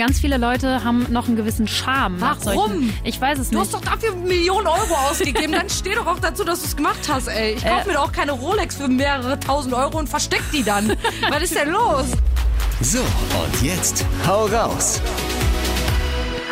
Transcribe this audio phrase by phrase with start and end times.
[0.00, 2.18] Ganz viele Leute haben noch einen gewissen Charme.
[2.22, 2.40] Warum?
[2.42, 3.64] solchen- Ich weiß es Du nicht.
[3.66, 5.52] hast doch dafür Millionen Euro ausgegeben.
[5.52, 7.52] Dann steh doch auch dazu, dass du es gemacht hast, ey.
[7.56, 7.88] Ich kauf Äh.
[7.88, 10.88] mir doch auch keine Rolex für mehrere tausend Euro und versteck die dann.
[11.28, 12.06] Was ist denn los?
[12.80, 15.02] So, und jetzt hau raus.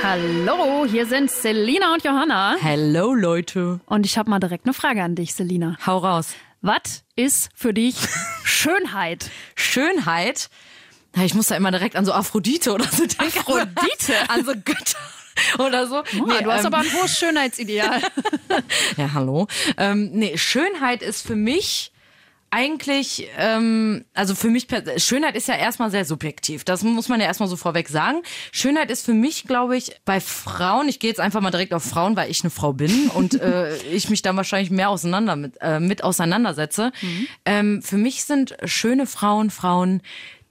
[0.03, 2.57] Hallo, hier sind Selina und Johanna.
[2.61, 3.81] Hello, Leute.
[3.87, 5.77] Und ich habe mal direkt eine Frage an dich, Selina.
[5.87, 6.35] Hau raus.
[6.61, 7.97] Was ist für dich
[8.45, 9.31] Schönheit?
[9.55, 10.51] Schönheit.
[11.17, 13.39] Ja, Ich muss da immer direkt an so Aphrodite oder so denken.
[13.39, 14.15] Aphrodite?
[14.29, 14.99] an so Götter.
[15.59, 16.03] Oder so.
[16.27, 18.01] Nee, du hast ähm, aber ein hohes Schönheitsideal.
[18.97, 19.47] Ja, hallo.
[19.77, 21.93] Ähm, nee, Schönheit ist für mich
[22.51, 26.65] eigentlich, ähm, also für mich, Schönheit ist ja erstmal sehr subjektiv.
[26.65, 28.23] Das muss man ja erstmal so vorweg sagen.
[28.53, 31.85] Schönheit ist für mich, glaube ich, bei Frauen, ich gehe jetzt einfach mal direkt auf
[31.85, 35.57] Frauen, weil ich eine Frau bin und äh, ich mich da wahrscheinlich mehr auseinander mit,
[35.61, 36.91] äh, mit auseinandersetze.
[37.45, 40.01] Ähm, für mich sind schöne Frauen Frauen,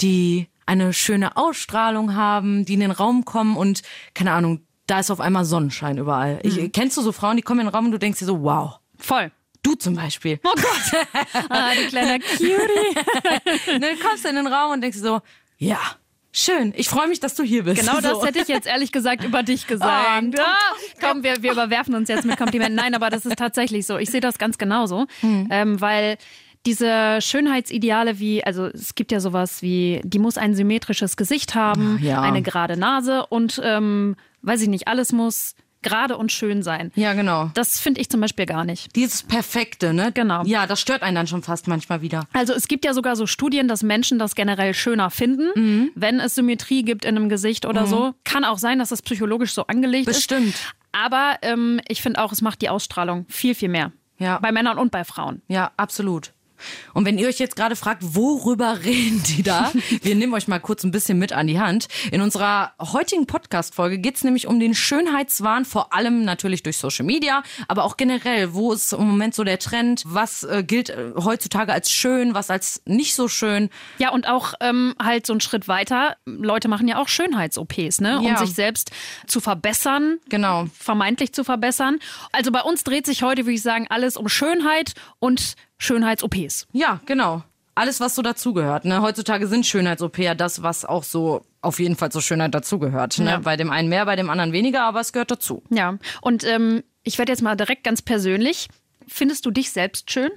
[0.01, 3.81] die eine schöne Ausstrahlung haben, die in den Raum kommen und,
[4.13, 6.39] keine Ahnung, da ist auf einmal Sonnenschein überall.
[6.43, 8.41] Ich, kennst du so Frauen, die kommen in den Raum und du denkst dir so,
[8.43, 8.79] wow.
[8.97, 9.31] Voll.
[9.63, 10.39] Du zum Beispiel.
[10.43, 11.05] Oh Gott.
[11.49, 12.53] Ah, die kleine Cutie.
[13.79, 15.21] Dann kommst du in den Raum und denkst dir so,
[15.57, 15.79] ja,
[16.31, 16.73] schön.
[16.77, 17.79] Ich freue mich, dass du hier bist.
[17.81, 18.25] Genau das so.
[18.25, 20.35] hätte ich jetzt ehrlich gesagt über dich gesagt.
[20.37, 22.75] Oh, Ah, komm, wir, wir überwerfen uns jetzt mit Komplimenten.
[22.75, 23.97] Nein, aber das ist tatsächlich so.
[23.97, 25.47] Ich sehe das ganz genauso, Hm.
[25.51, 26.17] ähm, weil
[26.67, 31.97] diese Schönheitsideale wie, also es gibt ja sowas wie, die muss ein symmetrisches Gesicht haben,
[32.01, 32.21] Ja.
[32.21, 36.91] eine gerade Nase und, ähm, weiß ich nicht, alles muss gerade und schön sein.
[36.95, 37.49] Ja, genau.
[37.53, 38.93] Das finde ich zum Beispiel gar nicht.
[38.95, 40.11] Dieses Perfekte, ne?
[40.13, 40.43] Genau.
[40.43, 42.27] Ja, das stört einen dann schon fast manchmal wieder.
[42.33, 45.91] Also es gibt ja sogar so Studien, dass Menschen das generell schöner finden, Mhm.
[45.95, 48.13] wenn es Symmetrie gibt in einem Gesicht oder so.
[48.25, 50.49] Kann auch sein, dass das psychologisch so angelegt Bestimmt.
[50.49, 50.73] ist.
[50.91, 53.91] Aber ähm, ich finde auch, es macht die Ausstrahlung viel, viel mehr.
[54.19, 54.39] Ja.
[54.39, 55.41] Bei Männern und bei Frauen.
[55.47, 56.33] Ja, absolut.
[56.93, 59.71] Und wenn ihr euch jetzt gerade fragt, worüber reden die da?
[60.01, 61.87] Wir nehmen euch mal kurz ein bisschen mit an die Hand.
[62.11, 67.43] In unserer heutigen Podcast-Folge geht's nämlich um den Schönheitswahn, vor allem natürlich durch Social Media,
[67.67, 68.53] aber auch generell.
[68.53, 70.03] Wo ist im Moment so der Trend?
[70.05, 73.69] Was äh, gilt äh, heutzutage als schön, was als nicht so schön?
[73.97, 76.17] Ja, und auch ähm, halt so einen Schritt weiter.
[76.25, 78.19] Leute machen ja auch Schönheits-OPs, ne?
[78.19, 78.37] Um Ja.
[78.37, 78.91] sich selbst
[79.27, 80.17] zu verbessern.
[80.29, 80.65] Genau.
[80.77, 81.99] Vermeintlich zu verbessern.
[82.31, 86.67] Also bei uns dreht sich heute, würde ich sagen, alles um Schönheit und Schönheits-OPs.
[86.71, 87.43] Ja, genau.
[87.75, 88.85] Alles, was so dazugehört.
[88.85, 89.01] Ne?
[89.01, 93.19] Heutzutage sind Schönheits-OP ja das, was auch so auf jeden Fall zur Schönheit dazugehört.
[93.19, 93.29] Ne?
[93.29, 93.37] Ja.
[93.39, 95.61] Bei dem einen mehr, bei dem anderen weniger, aber es gehört dazu.
[95.69, 98.67] Ja, und ähm, ich werde jetzt mal direkt ganz persönlich.
[99.07, 100.31] Findest du dich selbst schön?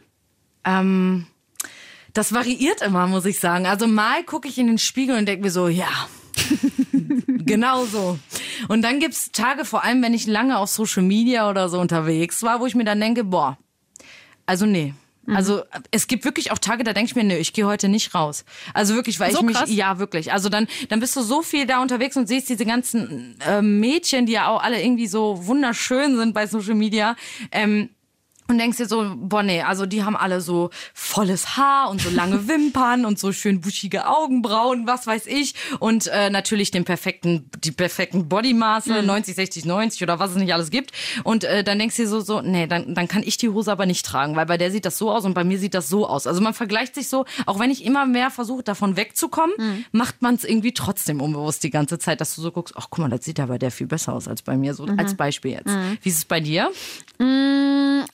[0.64, 1.26] Ähm,
[2.12, 3.66] das variiert immer, muss ich sagen.
[3.66, 5.88] Also mal gucke ich in den Spiegel und denke mir so, ja,
[7.26, 8.18] genau so.
[8.68, 12.42] Und dann gibt's Tage, vor allem wenn ich lange auf Social Media oder so unterwegs
[12.42, 13.58] war, wo ich mir dann denke, boah,
[14.46, 14.94] also nee.
[15.30, 15.36] Mhm.
[15.36, 18.14] Also es gibt wirklich auch Tage, da denke ich mir, nee, ich gehe heute nicht
[18.14, 18.44] raus.
[18.74, 19.70] Also wirklich, weil So ich mich, krass?
[19.72, 20.32] ja wirklich.
[20.32, 24.26] Also dann, dann bist du so viel da unterwegs und siehst diese ganzen äh, Mädchen,
[24.26, 27.16] die ja auch alle irgendwie so wunderschön sind bei Social Media.
[27.52, 27.90] Ähm,
[28.50, 32.10] und denkst dir so, boah, nee, also die haben alle so volles Haar und so
[32.10, 35.54] lange Wimpern und so schön buschige Augenbrauen, was weiß ich.
[35.78, 40.52] Und äh, natürlich den perfekten, die perfekten Bodymaße, 90, 60, 90 oder was es nicht
[40.52, 40.92] alles gibt.
[41.24, 43.70] Und äh, dann denkst du dir so, so, nee, dann, dann kann ich die Hose
[43.72, 45.88] aber nicht tragen, weil bei der sieht das so aus und bei mir sieht das
[45.88, 46.26] so aus.
[46.26, 49.54] Also man vergleicht sich so, auch wenn ich immer mehr versuche, davon wegzukommen,
[49.92, 52.98] macht man es irgendwie trotzdem unbewusst die ganze Zeit, dass du so guckst, ach guck
[52.98, 55.52] mal, das sieht ja bei der viel besser aus als bei mir, so als Beispiel
[55.52, 55.70] jetzt.
[56.02, 56.70] Wie ist es bei dir?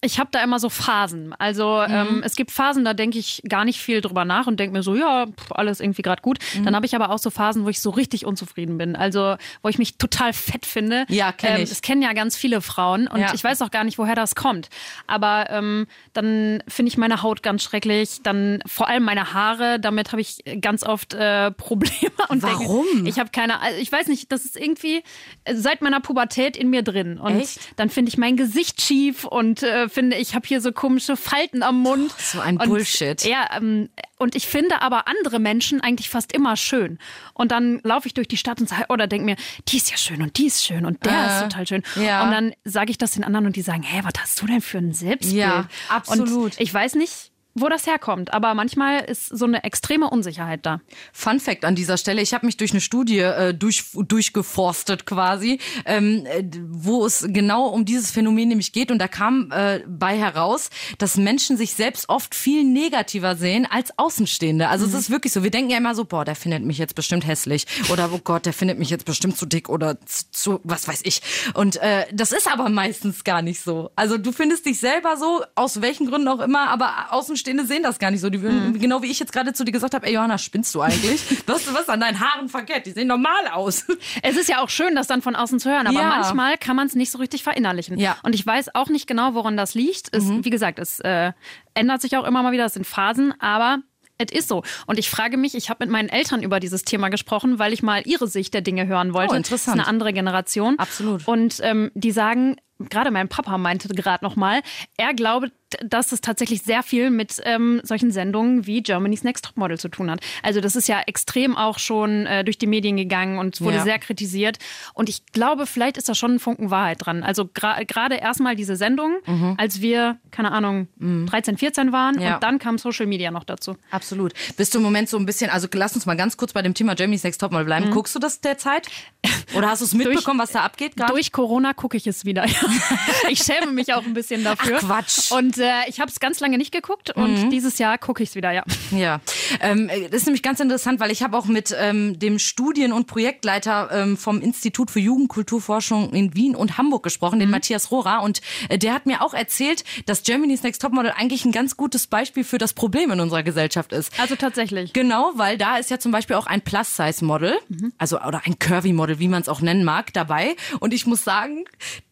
[0.03, 1.35] Ich habe da immer so Phasen.
[1.39, 4.73] Also ähm, es gibt Phasen, da denke ich gar nicht viel drüber nach und denke
[4.77, 6.39] mir so, ja, pff, alles irgendwie gerade gut.
[6.65, 8.97] Dann habe ich aber auch so Phasen, wo ich so richtig unzufrieden bin.
[8.97, 11.05] Also wo ich mich total fett finde.
[11.09, 11.69] Ja, kenn ich.
[11.71, 13.33] Das kennen ja ganz viele Frauen und Ja.
[13.35, 14.69] ich weiß auch gar nicht, woher das kommt.
[15.07, 18.21] Aber ähm, dann finde ich meine Haut ganz schrecklich.
[18.23, 22.13] Dann vor allem meine Haare, damit habe ich ganz oft äh, Probleme.
[22.29, 22.85] Und Warum?
[22.95, 25.03] Denke, ich habe keine, also ich weiß nicht, das ist irgendwie
[25.45, 27.19] äh, seit meiner Pubertät in mir drin.
[27.19, 27.59] Und Echt?
[27.77, 31.63] dann finde ich mein Gesicht schief und äh, finde, ich habe hier so komische Falten
[31.63, 32.13] am Mund.
[32.19, 33.23] so ein und, Bullshit.
[33.25, 33.89] Ja, ähm,
[34.19, 36.99] und ich finde aber andere Menschen eigentlich fast immer schön.
[37.35, 39.37] Und dann laufe ich durch die Stadt und sage, oder denke mir,
[39.69, 41.83] die ist ja schön und die ist schön und der Äh, ist total schön.
[41.97, 42.25] ja.
[42.25, 44.61] Und dann sage ich das den anderen und die sagen, hä, was hast du denn
[44.61, 45.37] für ein Selbstbild?
[45.37, 46.53] Ja, absolut.
[46.53, 50.81] Und ich weiß nicht, wo das herkommt, aber manchmal ist so eine extreme Unsicherheit da.
[51.13, 55.59] Fun Fact an dieser Stelle, ich habe mich durch eine Studie äh, durch, durchgeforstet quasi,
[55.87, 60.17] ähm, äh, wo es genau um dieses Phänomen nämlich geht und da kam äh, bei
[60.19, 60.69] heraus,
[60.99, 64.69] dass Menschen sich selbst oft viel negativer sehen als Außenstehende.
[64.69, 66.95] Also es ist wirklich so, wir denken ja immer so, boah, der findet mich jetzt
[66.95, 70.61] bestimmt hässlich oder oh Gott, der findet mich jetzt bestimmt zu dick oder zu, zu
[70.63, 71.23] was weiß ich.
[71.55, 73.91] Und äh, das ist aber meistens gar nicht so.
[73.97, 77.83] Also du findest dich selber so, aus welchen Gründen auch immer, aber Außenstehende Außenstehende sehen
[77.83, 78.29] das gar nicht so.
[78.31, 78.79] Die würden, Mhm.
[78.81, 81.21] genau wie ich jetzt gerade zu dir gesagt habe, ey Johanna, spinnst du eigentlich?
[81.47, 82.87] was, was an deinen Haaren verkehrt?
[82.87, 83.87] Die sehen normal aus.
[84.23, 86.09] Es ist ja auch schön, das dann von außen zu hören, aber Ja.
[86.09, 87.99] manchmal kann man es nicht so richtig verinnerlichen.
[87.99, 88.13] Ja.
[88.13, 88.17] Mhm.
[88.25, 90.15] Und ich weiß auch nicht genau, woran das liegt.
[90.15, 91.33] Es, Wie gesagt, es äh,
[91.75, 93.79] ändert sich auch immer mal wieder, es sind Phasen, aber
[94.19, 94.63] es ist so.
[94.87, 97.83] Und ich frage mich, ich habe mit meinen Eltern über dieses Thema gesprochen, weil ich
[97.83, 99.35] mal ihre Sicht der Dinge hören wollte.
[99.35, 99.67] Oh, interessant.
[99.69, 100.79] Das ist eine andere Generation.
[100.79, 101.29] Absolut.
[101.29, 104.63] Und ähm, die sagen, gerade mein Papa meinte gerade noch mal,
[104.97, 105.51] er glaube,
[105.85, 110.11] dass es tatsächlich sehr viel mit ähm, solchen Sendungen wie Germany's Next Topmodel zu tun
[110.11, 110.21] hat.
[110.43, 113.83] Also das ist ja extrem auch schon äh, durch die Medien gegangen und wurde Ja.
[113.83, 114.59] sehr kritisiert.
[114.95, 117.23] Und ich glaube, vielleicht ist da schon ein Funken Wahrheit dran.
[117.23, 119.17] Also gra- gerade erstmal diese Sendung,
[119.57, 122.21] als wir, keine Ahnung, 13, 14 waren Mhm.
[122.23, 122.35] Ja.
[122.37, 123.77] und dann kam Social Media noch dazu.
[123.91, 124.33] Absolut.
[124.57, 126.75] Bist du im Moment so ein bisschen, also lass uns mal ganz kurz bei dem
[126.75, 127.67] Thema Jamie's Next Topmodel Mhm.
[127.67, 127.91] bleiben.
[127.91, 128.87] Guckst du das derzeit?
[129.57, 131.13] Oder hast du es mitbekommen, was da abgeht gerade?
[131.13, 132.45] Durch Corona gucke ich es wieder.
[133.31, 134.79] ich schäme mich auch ein bisschen dafür.
[134.83, 135.33] Ach, Quatsch.
[135.33, 138.35] Und äh, ich habe es ganz lange nicht geguckt und dieses Jahr gucke ich es
[138.35, 138.65] wieder, ja.
[138.91, 139.21] Ja,
[139.61, 143.07] ähm, das ist nämlich ganz interessant, weil ich habe auch mit ähm, dem Studien- und
[143.07, 148.23] Projektleiter ähm, vom Institut für Jugendkulturforschung in Wien und Hamburg gesprochen, den Matthias Rohrer.
[148.23, 152.07] Und äh, der hat mir auch erzählt, dass Germany's Next Topmodel eigentlich ein ganz gutes
[152.07, 154.13] Beispiel für das Problem in unserer Gesellschaft ist.
[154.21, 154.93] Also tatsächlich.
[154.93, 157.59] Genau, weil da ist ja zum Beispiel auch ein Plus-Size-Model,
[157.99, 160.57] also oder ein Curvy-Model, wie man es auch nennen mag, dabei.
[160.81, 161.65] Und ich muss sagen,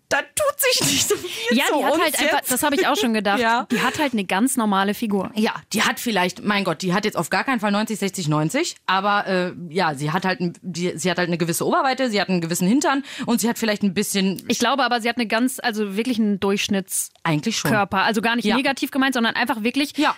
[0.09, 2.53] da tut sich nicht so viel Ja, die hat halt einfach, jetzt.
[2.53, 3.67] das habe ich auch schon gedacht, Ja.
[3.71, 5.31] die hat halt eine ganz normale Figur.
[5.35, 8.29] Ja, die hat vielleicht, mein Gott, die hat jetzt auf gar keinen Fall 90, 60,
[8.29, 12.21] 90, aber äh, ja, sie hat halt, die, sie hat halt eine gewisse Oberweite, sie
[12.21, 15.17] hat einen gewissen Hintern und sie hat vielleicht ein bisschen, Ich glaube aber, sie hat
[15.17, 17.21] eine ganz, also wirklich einen Durchschnittskörper.
[17.25, 17.73] eigentlich schon.
[17.75, 18.57] Also gar nicht Ja.
[18.57, 20.15] negativ gemeint, sondern einfach wirklich Ja.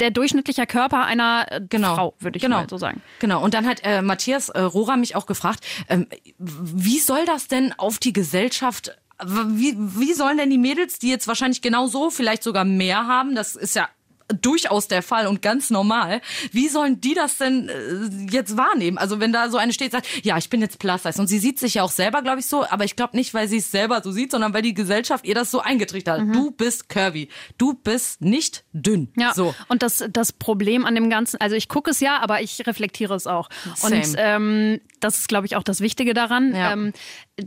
[0.00, 1.94] der durchschnittliche Körper einer äh, Genau.
[1.94, 2.58] Frau, würde ich genau.
[2.60, 3.02] mal so sagen.
[3.18, 3.42] Genau.
[3.42, 6.06] Und dann hat äh, Matthias äh, Rohrer mich auch gefragt, ähm,
[6.38, 8.96] wie soll das denn auf die Gesellschaft,
[9.26, 13.34] wie, wie sollen denn die Mädels, die jetzt wahrscheinlich genau so, vielleicht sogar mehr haben,
[13.34, 13.88] das ist ja
[14.32, 16.20] durchaus der Fall und ganz normal.
[16.52, 18.98] Wie sollen die das denn äh, jetzt wahrnehmen?
[18.98, 21.38] Also wenn da so eine steht, sagt, ja, ich bin jetzt plus size und sie
[21.38, 23.70] sieht sich ja auch selber, glaube ich, so, aber ich glaube nicht, weil sie es
[23.70, 26.34] selber so sieht, sondern weil die Gesellschaft ihr das so eingetrichtert hat.
[26.34, 29.08] Du bist curvy, du bist nicht dünn.
[29.14, 29.22] Mhm.
[29.22, 29.54] Ja, So.
[29.68, 33.14] und das, das Problem an dem Ganzen, also ich gucke es ja, aber ich reflektiere
[33.14, 33.48] es auch.
[33.76, 33.96] Same.
[33.96, 36.72] Und ähm, das ist, glaube ich, auch das Wichtige daran, Ja.
[36.72, 36.92] ähm,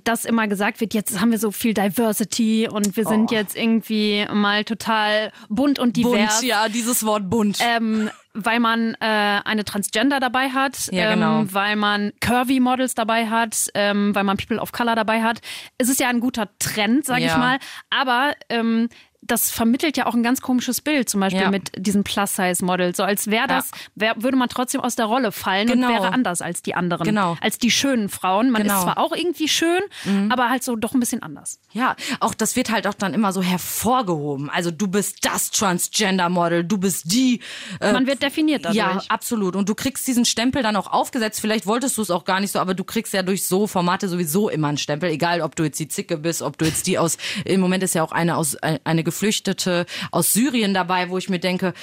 [0.04, 3.34] dass immer gesagt wird, jetzt haben wir so viel Diversity und wir sind Oh.
[3.36, 6.40] jetzt irgendwie mal total bunt und divers.
[6.40, 7.58] Bunt, ja, dieses Wort bunt.
[7.62, 11.40] Ähm, weil man äh, eine Transgender dabei hat, Ja, genau.
[11.42, 15.40] ähm, weil man Curvy Models dabei hat, ähm, weil man People of Color dabei hat.
[15.78, 17.38] Es ist ja ein guter Trend, sage ich Ja.
[17.38, 17.58] mal.
[17.90, 18.90] Aber ähm,
[19.28, 21.50] das vermittelt ja auch ein ganz komisches Bild, zum Beispiel Ja.
[21.52, 22.98] mit diesen Plus-Size-Models.
[22.98, 25.88] So als wäre das, wär, würde man trotzdem aus der Rolle fallen Genau.
[25.88, 27.06] und wäre anders als die anderen.
[27.06, 27.36] Genau.
[27.42, 28.52] Als die schönen Frauen.
[28.52, 28.76] Man Genau.
[28.76, 29.82] ist zwar auch irgendwie schön,
[30.30, 31.60] aber halt so doch ein bisschen anders.
[31.74, 34.50] Ja, auch das wird halt auch dann immer so hervorgehoben.
[34.50, 37.42] Also du bist das Transgender-Model, du bist die.
[37.80, 38.78] Äh, Man wird definiert dadurch.
[38.78, 39.56] ja, absolut.
[39.56, 41.40] Und du kriegst diesen Stempel dann auch aufgesetzt.
[41.42, 44.08] Vielleicht wolltest du es auch gar nicht so, aber du kriegst ja durch so Formate
[44.08, 45.10] sowieso immer einen Stempel.
[45.10, 47.18] Egal, ob du jetzt die Zicke bist, ob du jetzt die aus.
[47.44, 51.40] Im Moment ist ja auch eine aus eine Geflüchtete aus Syrien dabei, wo ich mir
[51.40, 51.74] denke,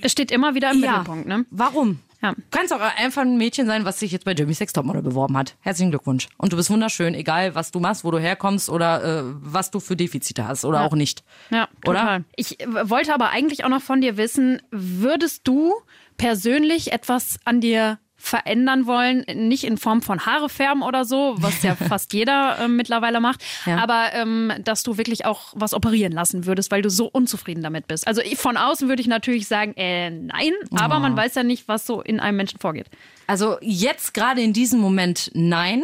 [0.00, 1.26] Es steht immer wieder im ja, Mittelpunkt.
[1.26, 1.44] Ne?
[1.50, 1.98] warum?
[2.22, 2.34] Ja.
[2.34, 5.36] Du kannst auch einfach ein Mädchen sein, was sich jetzt bei Jeremy Sex Topmodel beworben
[5.36, 5.56] hat.
[5.60, 6.28] Herzlichen Glückwunsch.
[6.36, 9.80] Und du bist wunderschön, egal was du machst, wo du herkommst oder äh, was du
[9.80, 10.86] für Defizite hast oder Ja.
[10.86, 11.24] auch nicht.
[11.50, 11.98] Ja, Oder?
[11.98, 12.24] total.
[12.36, 15.72] Ich äh, wollte aber eigentlich auch noch von dir wissen, würdest du
[16.16, 21.62] persönlich etwas an dir verändern wollen, nicht in Form von Haare färben oder so, was
[21.62, 23.78] ja fast jeder äh, mittlerweile macht, Ja.
[23.78, 27.88] aber ähm, dass du wirklich auch was operieren lassen würdest, weil du so unzufrieden damit
[27.88, 28.06] bist.
[28.06, 31.84] Also von außen würde ich natürlich sagen, äh, nein, aber man weiß ja nicht, was
[31.86, 32.86] so in einem Menschen vorgeht.
[33.26, 35.82] Also jetzt gerade in diesem Moment nein,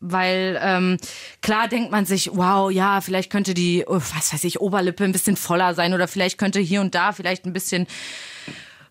[0.00, 0.96] weil ähm,
[1.42, 5.12] klar denkt man sich, wow, ja, vielleicht könnte die, oh, was weiß ich, Oberlippe ein
[5.12, 7.86] bisschen voller sein oder vielleicht könnte hier und da vielleicht ein bisschen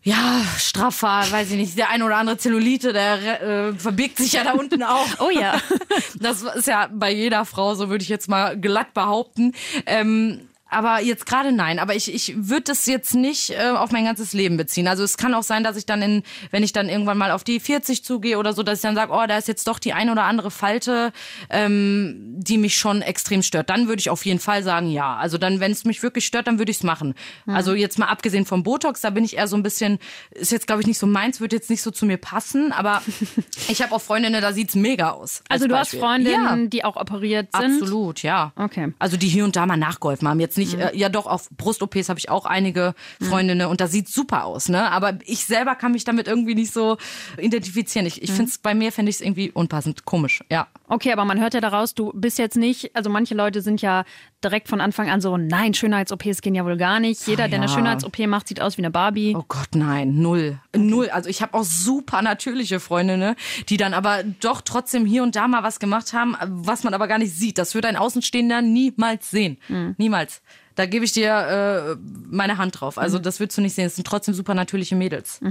[0.03, 4.43] ja, straffer, weiß ich nicht, der ein oder andere Zellulite, der äh, verbirgt sich ja
[4.43, 5.07] da unten auch.
[5.19, 5.59] Oh ja.
[6.19, 9.53] Das ist ja bei jeder Frau, so würde ich jetzt mal glatt behaupten.
[9.85, 11.79] Ähm, aber jetzt gerade nein.
[11.79, 14.87] Aber ich, ich würde das jetzt nicht äh, auf mein ganzes Leben beziehen.
[14.87, 17.43] Also es kann auch sein, dass ich dann in, wenn ich dann irgendwann mal auf
[17.43, 19.93] die 40 zugehe oder so, dass ich dann sage, oh, da ist jetzt doch die
[19.93, 21.11] ein oder andere Falte,
[21.49, 23.69] ähm, die mich schon extrem stört.
[23.69, 25.15] Dann würde ich auf jeden Fall sagen, ja.
[25.15, 27.13] Also dann, wenn es mich wirklich stört, dann würde ich es machen.
[27.45, 29.99] Also jetzt mal abgesehen vom Botox, da bin ich eher so ein bisschen,
[30.31, 32.71] ist jetzt glaube ich nicht so meins, wird jetzt nicht so zu mir passen.
[32.71, 33.01] Aber
[33.69, 35.41] ich habe auch Freundinnen, da sieht's mega aus.
[35.49, 35.99] als Also du hast Beispiel.
[35.99, 36.67] Freundinnen, Ja.
[36.67, 37.81] die auch operiert sind.
[37.81, 38.51] Absolut, ja.
[38.55, 38.93] Okay.
[38.99, 40.39] Also die hier und da mal nachgeholfen haben.
[40.39, 44.09] Jetzt nicht, äh, ja doch, auf Brust-OPs habe ich auch einige Freundinnen und das sieht
[44.09, 44.91] super aus, ne?
[44.91, 46.97] Aber ich selber kann mich damit irgendwie nicht so
[47.37, 48.05] identifizieren.
[48.05, 50.67] Ich, ich finde es bei mir, fände ich es irgendwie unpassend, komisch, ja.
[50.87, 54.05] Okay, aber man hört ja daraus, du bist jetzt nicht, also manche Leute sind ja
[54.43, 57.27] direkt von Anfang an so, nein, Schönheits-OPs gehen ja wohl gar nicht.
[57.27, 57.67] Jeder, der eine.
[57.69, 59.35] Schönheits-OP macht, sieht aus wie eine Barbie.
[59.37, 60.59] Oh Gott, nein, null.
[60.75, 61.09] Null.
[61.09, 63.35] Also ich habe auch super natürliche Freundinnen,
[63.67, 67.07] die dann aber doch trotzdem hier und da mal was gemacht haben, was man aber
[67.07, 67.57] gar nicht sieht.
[67.57, 69.57] Das wird ein Außenstehender niemals sehen.
[69.97, 70.41] Niemals.
[70.75, 72.97] Da gebe ich dir äh, meine Hand drauf.
[72.99, 73.87] Also das würdest du nicht sehen.
[73.87, 75.41] Es sind trotzdem super natürliche Mädels.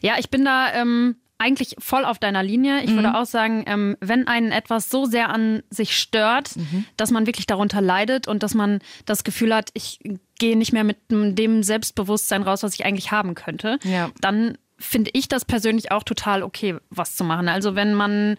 [0.00, 2.82] Ja, ich bin da ähm, eigentlich voll auf deiner Linie.
[2.84, 6.50] Ich würde auch sagen, ähm, wenn einen etwas so sehr an sich stört,
[6.96, 9.98] dass man wirklich darunter leidet und dass man das Gefühl hat, ich
[10.38, 14.10] gehe nicht mehr mit dem Selbstbewusstsein raus, was ich eigentlich haben könnte, Ja.
[14.20, 17.48] dann finde ich das persönlich auch total okay, was zu machen.
[17.48, 18.36] Also wenn man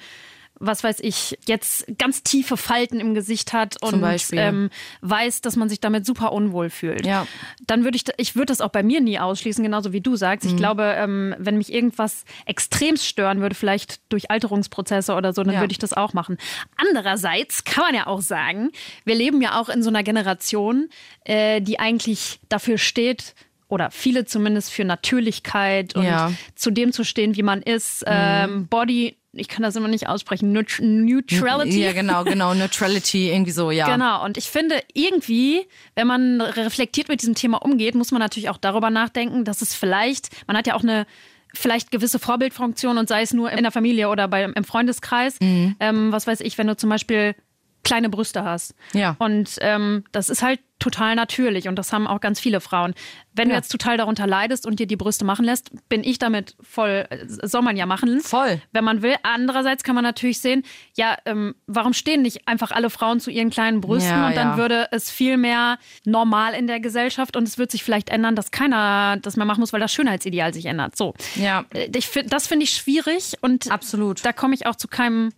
[0.64, 4.04] was weiß ich, jetzt ganz tiefe Falten im Gesicht hat und
[4.34, 4.70] ähm,
[5.02, 7.06] weiß, dass man sich damit super unwohl fühlt.
[7.06, 7.26] Ja.
[7.66, 10.46] Dann würde ich, ich würde das auch bei mir nie ausschließen, genauso wie du sagst.
[10.46, 10.52] Mhm.
[10.52, 15.56] Ich glaube, ähm, wenn mich irgendwas extremst stören würde, vielleicht durch Alterungsprozesse oder so, dann
[15.56, 15.60] Ja.
[15.62, 16.38] würde ich das auch machen.
[16.78, 18.70] Andererseits kann man ja auch sagen,
[19.06, 20.90] wir leben ja auch in so einer Generation,
[21.26, 23.34] äh, die eigentlich dafür steht,
[23.68, 26.30] oder viele zumindest für Natürlichkeit und Ja.
[26.30, 26.38] Mhm.
[26.56, 28.04] zu dem zu stehen, wie man ist.
[28.06, 31.82] Ähm, Body, ich kann das immer nicht aussprechen, Neut Neutrality.
[31.82, 32.54] Ja, genau, genau.
[32.54, 33.90] Neutrality, irgendwie so, ja.
[33.92, 38.50] Genau, und ich finde irgendwie, wenn man reflektiert mit diesem Thema umgeht, muss man natürlich
[38.50, 41.06] auch darüber nachdenken, dass es vielleicht, man hat ja auch eine
[41.54, 45.40] vielleicht gewisse Vorbildfunktion und sei es nur in der Familie oder bei, im Freundeskreis.
[45.40, 45.76] Mhm.
[45.80, 47.36] Ähm, was weiß ich, wenn du zum Beispiel
[47.84, 48.76] kleine Brüste hast.
[48.94, 49.16] Ja.
[49.20, 52.96] Und ähm, das ist halt total natürlich und das haben auch ganz viele Frauen.
[53.34, 53.60] Wenn du Ja.
[53.60, 57.18] jetzt total darunter leidest und dir die Brüste machen lässt, bin ich damit voll, äh,
[57.28, 58.20] soll man ja machen.
[58.20, 58.60] Voll.
[58.72, 59.14] Wenn man will.
[59.22, 60.64] Andererseits kann man natürlich sehen,
[60.98, 64.48] ja, ähm, warum stehen nicht einfach alle Frauen zu ihren kleinen Brüsten Ja, und dann
[64.54, 64.58] ja.
[64.58, 68.50] würde es viel mehr normal in der Gesellschaft und es wird sich vielleicht ändern, dass
[68.50, 70.98] keiner das mehr machen muss, weil das Schönheitsideal sich ändert.
[70.98, 71.14] So.
[71.36, 71.64] Ja.
[71.76, 74.26] Äh, Ich find, das finde ich schwierig und Absolut.
[74.26, 75.30] da komme ich auch zu keinem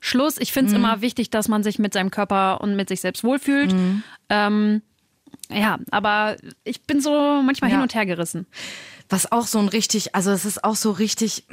[0.00, 0.36] Schluss.
[0.38, 3.24] Ich finde es immer wichtig, dass man sich mit seinem Körper und mit sich selbst
[3.24, 3.74] wohlfühlt.
[4.28, 4.82] Ähm,
[5.50, 7.76] ja, aber ich bin so manchmal Ja.
[7.76, 8.46] hin und her gerissen.
[9.10, 11.44] was auch so ein richtig, also es ist auch so richtig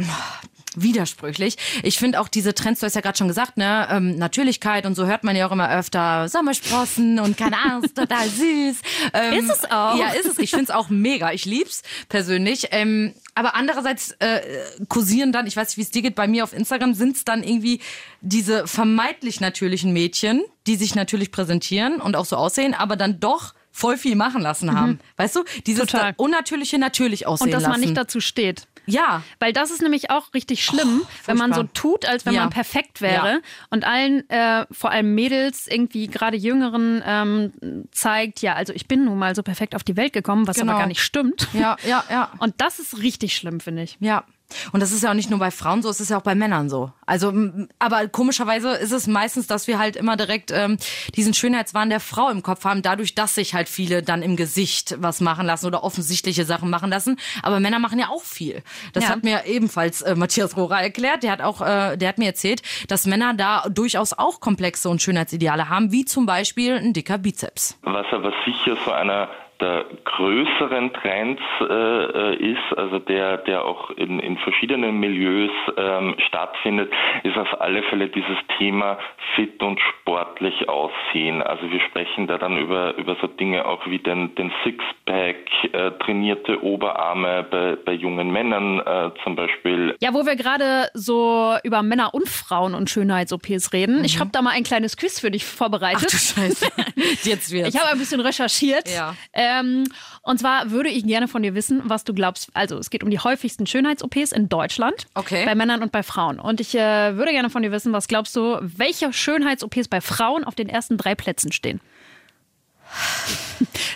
[0.82, 1.58] widersprüchlich.
[1.84, 4.96] Ich finde auch diese Trends, du hast ja gerade schon gesagt, ne, ähm, Natürlichkeit und
[4.96, 8.78] so hört man ja auch immer öfter Sommersprossen und keine Ahnung, ist total süß.
[9.14, 9.98] Ähm, Ist es auch.
[9.98, 10.38] Ja, ist es.
[10.38, 11.32] Ich finde es auch mega.
[11.32, 12.68] Ich lieb's persönlich.
[12.72, 14.42] Ähm, aber andererseits äh,
[14.88, 17.26] kursieren dann, ich weiß nicht, wie es dir geht, bei mir auf Instagram sind es
[17.26, 17.82] dann irgendwie
[18.22, 23.54] diese vermeintlich natürlichen Mädchen, die sich natürlich präsentieren und auch so aussehen, aber dann doch
[23.78, 25.00] voll viel machen lassen haben.
[25.18, 25.44] Weißt du?
[25.68, 25.88] Dieses Mhm.
[25.88, 26.14] Total.
[26.16, 27.72] unnatürliche natürlich aussehen Und dass lassen.
[27.72, 28.68] man nicht dazu steht.
[28.86, 29.22] Ja.
[29.40, 32.42] Weil das ist nämlich auch richtig schlimm, wenn man so tut, als wenn Ja.
[32.42, 33.40] man perfekt wäre Ja.
[33.72, 37.52] und allen, äh, vor allem Mädels, irgendwie gerade Jüngeren ähm,
[37.92, 40.72] zeigt, ja, also ich bin nun mal so perfekt auf die Welt gekommen, was Genau.
[40.72, 41.48] aber gar nicht stimmt.
[41.54, 42.32] Ja, ja, ja.
[42.40, 43.98] Und das ist richtig schlimm, finde ich.
[44.00, 44.24] Ja.
[44.72, 46.36] Und das ist ja auch nicht nur bei Frauen so, es ist ja auch bei
[46.36, 46.92] Männern so.
[47.06, 47.34] Also,
[47.80, 50.78] aber komischerweise ist es meistens, dass wir halt immer direkt ähm,
[51.16, 54.96] diesen Schönheitswahn der Frau im Kopf haben, dadurch, dass sich halt viele dann im Gesicht
[55.00, 57.18] was machen lassen oder offensichtliche Sachen machen lassen.
[57.44, 58.64] Aber Männer machen ja auch viel.
[58.94, 59.10] Das Ja.
[59.12, 61.24] hat mir ebenfalls äh, Matthias Rohrer erklärt.
[61.24, 65.02] Der hat auch, äh, der hat mir erzählt, dass Männer da durchaus auch Komplexe und
[65.02, 67.78] Schönheitsideale haben, wie zum Beispiel ein dicker Bizeps.
[67.84, 69.30] Was aber sicher so einer
[69.62, 76.16] der größeren Trends äh, äh, ist, also der, der auch in, in verschiedenen Milieus ähm,
[76.28, 76.92] stattfindet,
[77.24, 78.98] ist auf alle Fälle dieses Thema
[79.36, 81.42] fit und sportlich aussehen.
[81.42, 85.38] Also wir sprechen da dann über, über so Dinge auch wie den, den Sixpack,
[85.72, 89.96] äh, trainierte Oberarme bei, bei jungen Männern äh, zum Beispiel.
[90.02, 94.04] Ja, wo wir gerade so über Männer und Frauen und Schönheits-OPs reden.
[94.04, 96.12] Ich habe da mal ein kleines Quiz für dich vorbereitet.
[96.12, 96.68] Scheiße.
[97.24, 97.74] Jetzt wird's.
[97.74, 98.90] Ich habe ein bisschen recherchiert.
[98.90, 99.16] Ja.
[99.46, 99.84] Ähm,
[100.22, 102.50] und zwar würde ich gerne von dir wissen, was du glaubst.
[102.54, 105.06] Also es geht um die häufigsten Schönheits-OPs in Deutschland.
[105.14, 105.46] Okay.
[105.46, 106.40] Bei Männern und bei Frauen.
[106.40, 110.44] Und ich äh, würde gerne von dir wissen, was glaubst du, welche Schönheits-OPs bei Frauen
[110.44, 111.80] auf den ersten drei Plätzen stehen?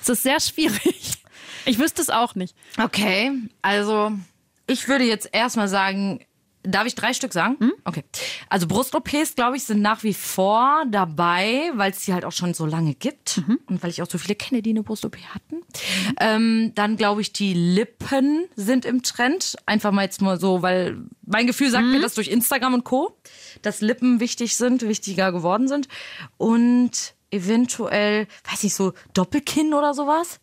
[0.02, 1.14] Es ist sehr schwierig.
[1.66, 2.56] Ich wüsste es auch nicht.
[2.82, 4.14] Okay, also
[4.66, 6.22] ich würde jetzt erstmal sagen,
[6.64, 7.58] darf ich drei Stück sagen?
[7.86, 8.04] Okay.
[8.50, 12.54] Also Brust-OPs, glaube ich, sind nach wie vor dabei, weil es die halt auch schon
[12.54, 15.64] so lange gibt und weil ich auch so viele kenne, die eine Brust-OP hatten.
[16.20, 19.56] Ähm, dann glaube ich, die Lippen sind im Trend.
[19.66, 23.18] Einfach mal jetzt mal so, weil mein Gefühl sagt mir das durch Instagram und Co.,
[23.62, 25.88] dass Lippen wichtig sind, wichtiger geworden sind.
[26.38, 30.40] Und eventuell, weiß ich, so Doppelkinn oder sowas.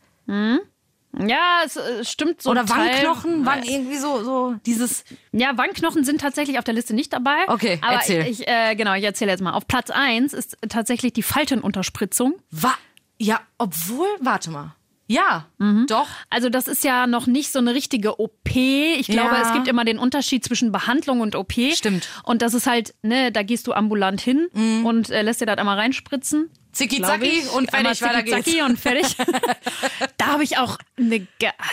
[1.19, 2.51] Ja, es äh, stimmt so.
[2.51, 2.69] Oder.
[2.69, 5.05] Wangenknochen, Wangen, irgendwie so, so dieses.
[5.33, 7.37] Ja, Wangenknochen sind tatsächlich auf der Liste nicht dabei.
[7.49, 8.27] Okay, aber erzähl.
[8.27, 9.53] ich äh, genau, ich erzähle jetzt mal.
[9.53, 12.35] Auf Platz 1 ist tatsächlich die Faltenunterspritzung.
[12.51, 12.75] Wa
[13.19, 14.75] ja, obwohl, warte mal.
[15.09, 15.47] Ja,
[15.87, 16.09] doch.
[16.31, 18.57] Also das ist ja noch nicht so eine richtige OP.
[18.57, 19.43] Ich glaube, Ja.
[19.43, 21.53] es gibt immer den Unterschied zwischen Behandlung und OP.
[21.75, 22.09] Stimmt.
[22.25, 24.49] Und das ist halt, ne, da gehst du ambulant hin
[24.85, 26.51] und äh, lässt dir das einmal reinspritzen.
[26.77, 28.63] Zicki zacki und fertig, weiter geht's.
[28.63, 29.17] und fertig.
[30.19, 31.27] da habe ich auch eine,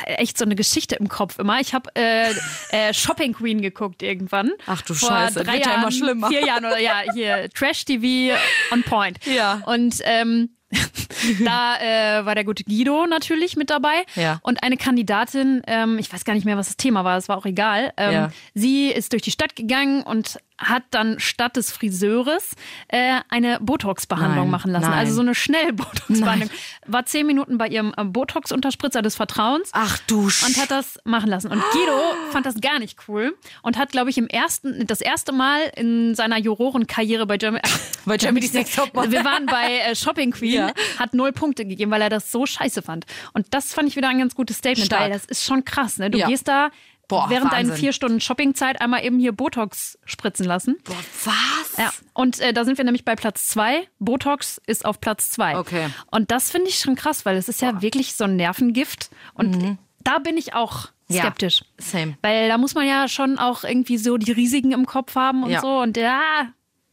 [0.06, 1.60] echt so eine Geschichte im Kopf immer.
[1.60, 2.32] Ich habe äh,
[2.70, 4.52] äh, Shopping Queen geguckt irgendwann.
[4.66, 6.28] Ach du Vor Scheiße, drei wird ja Jahren, immer schlimmer.
[6.30, 8.40] Vier Jahren oder ja, hier Trash TV
[8.72, 9.20] on point.
[9.26, 9.62] Ja.
[9.66, 10.56] Und ähm,
[11.46, 14.04] da äh, war der gute Guido natürlich mit dabei.
[14.16, 14.40] Ja.
[14.44, 17.38] Und eine Kandidatin, ähm, ich weiß gar nicht mehr, was das Thema war, es war
[17.38, 17.94] auch egal.
[17.98, 18.30] Ähm, Ja.
[18.54, 22.52] Sie ist durch die Stadt gegangen und hat dann statt des Friseures
[22.88, 24.86] äh, eine Botox-Behandlung machen lassen.
[24.90, 25.00] nein.
[25.00, 26.50] Also so eine Schnell-Botox-Behandlung.
[26.86, 29.70] War zehn Minuten bei ihrem äh, Botox-Unterspritzer des Vertrauens.
[29.74, 31.48] Ach du Sch Und hat das machen lassen.
[31.52, 32.00] Und Guido
[32.32, 36.16] fand das gar nicht cool und hat, glaube ich, im ersten, das erste Mal in
[36.16, 37.64] seiner Jurorenkarriere bei Germany,
[38.06, 39.12] Bei Germany's Next Topmodel.
[39.12, 41.00] wir waren bei äh, Shopping Queen, Ja.
[41.00, 43.06] hat null Punkte gegeben, weil er das so scheiße fand.
[43.34, 45.02] Und das fand ich wieder ein ganz gutes Statement, Stark.
[45.02, 46.10] weil das ist schon krass, ne?
[46.10, 46.28] Du Ja.
[46.28, 46.70] gehst da
[47.10, 47.84] Boah, während deinen Wahnsinn.
[47.84, 50.78] vier Stunden Shoppingzeit einmal eben hier Botox spritzen lassen.
[51.26, 51.78] Was?
[51.78, 53.88] Ja, und äh, da sind wir nämlich bei Platz zwei.
[54.00, 55.58] Botox ist auf Platz zwei.
[55.58, 55.90] Okay.
[56.12, 59.10] Und das finde ich schon krass, weil es ist ja wirklich so ein Nervengift.
[59.34, 61.16] Und da bin ich auch Mhm.
[61.18, 61.66] Ja, skeptisch.
[61.78, 62.18] same.
[62.22, 65.52] Weil da muss man ja schon auch irgendwie so die Risiken im Kopf haben und
[65.52, 65.60] Ja.
[65.60, 65.80] so.
[65.82, 66.22] Und ja,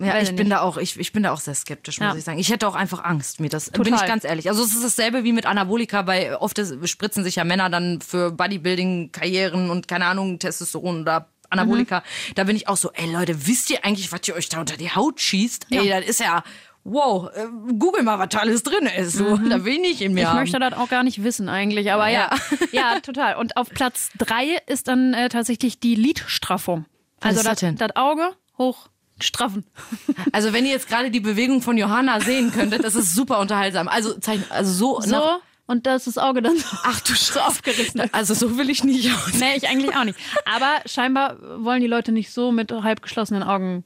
[0.00, 0.52] Ja, weiß ich bin nicht.
[0.56, 2.16] da auch, ich, ich bin da auch sehr skeptisch, muss Ja.
[2.16, 2.38] ich sagen.
[2.38, 3.70] Ich hätte auch einfach Angst mir das.
[3.70, 4.00] Bin Total.
[4.00, 4.48] ich ganz ehrlich.
[4.48, 8.30] Also es ist dasselbe wie mit Anabolika, weil oft spritzen sich ja Männer dann für
[8.32, 11.98] Bodybuilding-Karrieren und keine Ahnung, Testosteron oder Anabolika.
[12.00, 12.34] Mhm.
[12.36, 14.76] Da bin ich auch so, ey Leute, wisst ihr eigentlich, was ihr euch da unter
[14.76, 15.66] die Haut schießt?
[15.70, 16.44] Ey, das ist ja,
[16.84, 17.46] wow, äh,
[17.78, 19.14] google mal, was da alles drin ist.
[19.14, 20.22] So, Da will ich in mir Mhm.
[20.22, 20.36] Ich haben.
[20.40, 22.30] möchte das auch gar nicht wissen eigentlich, aber ja.
[22.72, 23.36] Ja, total.
[23.36, 26.86] Und auf Platz drei ist dann äh, tatsächlich die Lidstraffung.
[27.20, 28.88] Was Also das das Auge hoch
[29.24, 29.64] straffen.
[30.32, 33.88] Also wenn ihr jetzt gerade die Bewegung von Johanna sehen könntet, das ist super unterhaltsam.
[33.88, 34.14] Also,
[34.50, 38.02] also so, So, nach- und das ist das Auge dann ach du so aufgerissen.
[38.12, 39.34] Also so will ich nicht aus.
[39.34, 40.18] Nee, ich eigentlich auch nicht.
[40.44, 43.84] Aber scheinbar wollen die Leute nicht so mit halb geschlossenen Augen.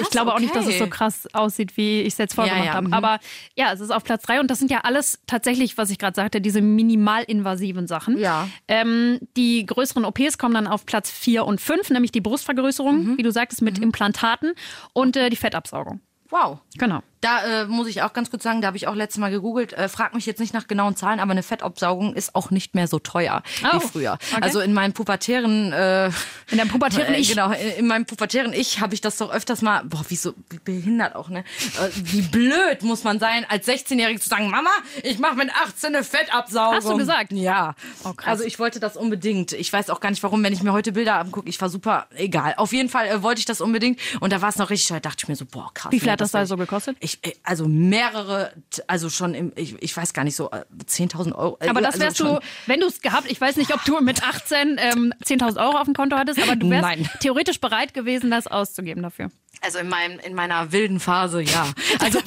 [0.00, 0.90] Ich glaube auch nicht, dass es so okay.
[0.90, 2.88] krass aussieht, wie ich es jetzt vorgemacht Ja, ja, habe.
[2.88, 2.92] mhm.
[2.94, 3.18] Aber
[3.56, 6.14] ja, es ist auf Platz drei und das sind ja alles tatsächlich, was ich gerade
[6.14, 8.18] sagte, diese minimalinvasiven Sachen.
[8.18, 8.48] Ja.
[8.68, 13.18] Ähm, die größeren OPs kommen dann auf Platz vier und fünf, nämlich die Brustvergrößerung, Mhm.
[13.18, 14.52] wie du sagtest, mit Implantaten
[14.92, 16.00] und äh, die Fettabsaugung.
[16.30, 16.58] Wow.
[16.78, 17.00] Genau.
[17.20, 19.72] Da äh, muss ich auch ganz kurz sagen, da habe ich auch letztes Mal gegoogelt.
[19.74, 22.86] Äh, frag mich jetzt nicht nach genauen Zahlen, aber eine Fettabsaugung ist auch nicht mehr
[22.86, 24.14] so teuer Oh, wie früher.
[24.32, 24.40] okay.
[24.42, 26.06] Also in meinem pubertären, äh,
[26.50, 27.28] In deinem pubertären Ich.
[27.28, 30.34] genau, in in meinem pubertären Ich habe ich das doch öfters mal, boah, wie so
[30.48, 31.40] wie behindert auch, ne?
[31.40, 34.70] Äh, wie blöd muss man sein, als 16-Jährige zu sagen, Mama,
[35.02, 36.76] ich mache mit 18 eine Fettabsaugung.
[36.76, 37.32] Hast du gesagt?
[37.32, 37.74] Ja.
[38.04, 39.52] Oh, also ich wollte das unbedingt.
[39.52, 42.06] Ich weiß auch gar nicht warum, wenn ich mir heute Bilder angucke, ich war super,
[42.14, 42.54] egal.
[42.56, 45.00] Auf jeden Fall äh, wollte ich das unbedingt und da war es noch richtig, da
[45.00, 45.92] dachte ich mir so, boah, krass.
[45.92, 46.96] Wie viel nee, hat das da so gekostet?
[47.00, 48.52] ich, äh, also mehrere,
[48.86, 51.58] also schon im, ich, ich weiß gar nicht so, äh, 10.000 Euro.
[51.60, 53.84] äh, Aber das also wärst schon- du, wenn du es gehabt, ich weiß nicht, ob
[53.84, 57.08] du mit 18 ähm, 10.000 Euro auf dem Konto hattest, aber du wärst Nein.
[57.20, 59.30] theoretisch bereit gewesen, das auszugeben dafür.
[59.62, 61.66] Also in, meinem, in meiner wilden Phase, ja.
[61.98, 62.18] Also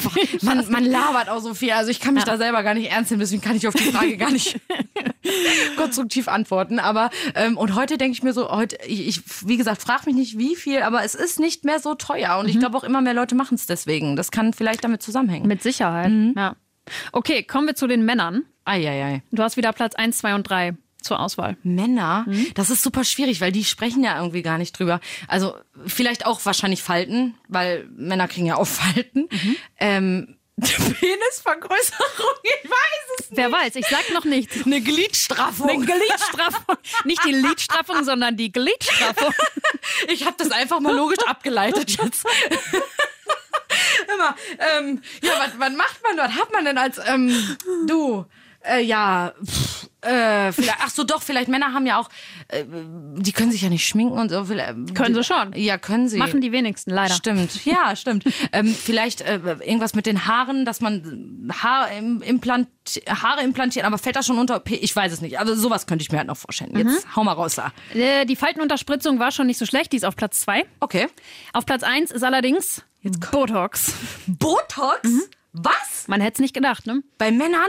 [0.42, 1.72] man, man labert auch so viel.
[1.72, 3.92] Also ich kann mich da selber gar nicht ernst nehmen, deswegen kann ich auf die
[3.92, 4.60] Frage gar nicht
[5.78, 6.78] konstruktiv antworten.
[6.80, 10.16] Aber ähm, und heute denke ich mir so, heute, ich, ich wie gesagt, frag mich
[10.16, 12.38] nicht wie viel, aber es ist nicht mehr so teuer.
[12.38, 14.16] Und ich glaube auch immer mehr Leute machen es deswegen.
[14.16, 15.48] Das kann vielleicht damit zusammenhängen.
[15.48, 16.12] Mit Sicherheit.
[16.36, 16.56] Ja.
[17.14, 18.44] Okay, kommen wir zu den Männern.
[18.66, 19.24] Eieiei.
[19.32, 21.58] Du hast wieder Platz 1, 2 und 3 zur Auswahl.
[21.64, 25.00] Männer, das ist super schwierig, weil die sprechen ja irgendwie gar nicht drüber.
[25.28, 29.30] Also vielleicht auch wahrscheinlich Falten, weil Männer kriegen ja auch Falten.
[29.80, 33.38] Ähm, Penisvergrößerung, ich weiß es nicht.
[33.38, 34.66] Wer weiß, ich sag noch nichts.
[34.66, 35.70] Eine Gliedstraffung.
[35.70, 36.76] Eine Gliedstraffung.
[37.06, 39.34] Nicht die Lidstraffung, sondern die Gliedstraffung.
[40.10, 42.26] Ich habe das einfach mal logisch abgeleitet jetzt.
[44.14, 44.36] Immer,
[44.78, 48.26] ähm, ja, was, was macht man, was hat man denn als, ähm, du,
[48.64, 52.10] äh, ja, pff, äh, vielleicht, ach so, doch, vielleicht Männer haben ja auch,
[52.50, 54.44] äh, die können sich ja nicht schminken und so.
[54.46, 55.54] vielleicht- Können sie schon.
[55.56, 56.18] Ja, können sie.
[56.18, 57.14] Machen die wenigsten, leider.
[57.14, 58.26] Stimmt, ja, stimmt.
[58.52, 62.68] ähm, vielleicht äh, irgendwas mit den Haaren, dass man Haar im, implant,
[63.08, 64.62] Haare implantieren, aber fällt das schon unter?
[64.70, 65.40] Ich weiß es nicht.
[65.40, 66.76] Also sowas könnte ich mir halt noch vorstellen.
[66.76, 67.72] Jetzt hau mal raus da.
[67.94, 70.66] Äh, Die Faltenunterspritzung war schon nicht so schlecht, die ist auf Platz 2.
[70.82, 71.08] Okay.
[71.54, 72.82] Auf Platz 1 ist allerdings
[73.32, 73.94] Botox.
[74.28, 75.10] Botox?
[75.54, 76.08] Was?
[76.08, 77.04] Man hätte es nicht gedacht, ne?
[77.18, 77.68] Bei Männern?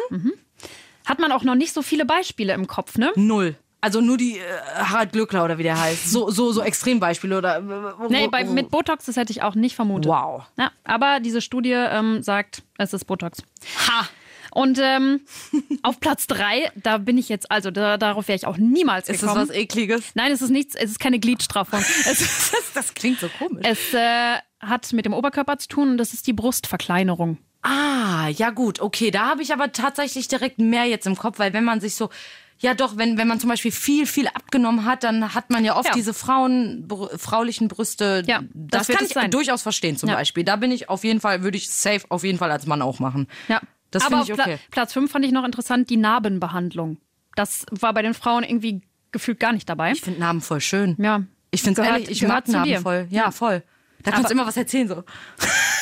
[1.07, 3.13] Hat man auch noch nicht so viele Beispiele im Kopf, ne?
[3.17, 3.57] Null.
[3.81, 4.43] Also nur die äh,
[4.77, 6.11] Harald Glückler oder wie der heißt.
[6.11, 7.57] So, so, so Extrembeispiele oder.
[7.59, 10.11] äh, Nee, bei, mit Botox, das hätte ich auch nicht vermutet.
[10.11, 10.45] Wow.
[10.59, 13.43] Ja, aber diese Studie ähm, sagt, es ist Botox.
[13.89, 14.09] Ha!
[14.53, 15.21] Und ähm,
[15.83, 19.23] auf Platz 3, da bin ich jetzt, also da, darauf wäre ich auch niemals Ist
[19.23, 19.49] das gekommen.
[19.51, 20.13] was ekliges?
[20.15, 21.81] Nein, es ist nichts, es ist keine Gliedstraffung.
[22.75, 23.65] Das klingt so komisch.
[23.69, 27.39] es äh, hat mit dem Oberkörper zu tun und das ist die Brustverkleinerung.
[27.67, 29.11] Ah, ja gut, okay.
[29.11, 32.11] Da habe ich aber tatsächlich direkt mehr jetzt im Kopf, weil wenn man sich so,
[32.59, 35.75] ja doch, wenn, wenn man zum Beispiel viel, viel abgenommen hat, dann hat man ja
[35.77, 35.95] oft Ja.
[35.95, 38.23] diese Frauen, br- fraulichen Brüste.
[38.27, 39.31] Ja, das das kann ich sein.
[39.31, 40.15] durchaus verstehen zum Ja.
[40.17, 40.45] Beispiel.
[40.45, 42.99] Da bin ich auf jeden Fall, würde ich safe auf jeden Fall als Mann auch
[43.01, 43.29] machen.
[43.49, 43.61] Ja.
[43.91, 44.57] Das finde ich okay.
[44.57, 46.99] Pla Platz 5 fand ich noch interessant, die Narbenbehandlung.
[47.37, 49.93] Das war bei den Frauen irgendwie gefühlt gar nicht dabei.
[49.93, 50.97] Ich finde Narben voll schön.
[50.99, 51.23] Ja.
[51.51, 53.07] Ich finde es ehrlich, ich mag Narben voll.
[53.11, 53.63] Ja, voll.
[54.05, 55.03] Da kannst du immer was erzählen so.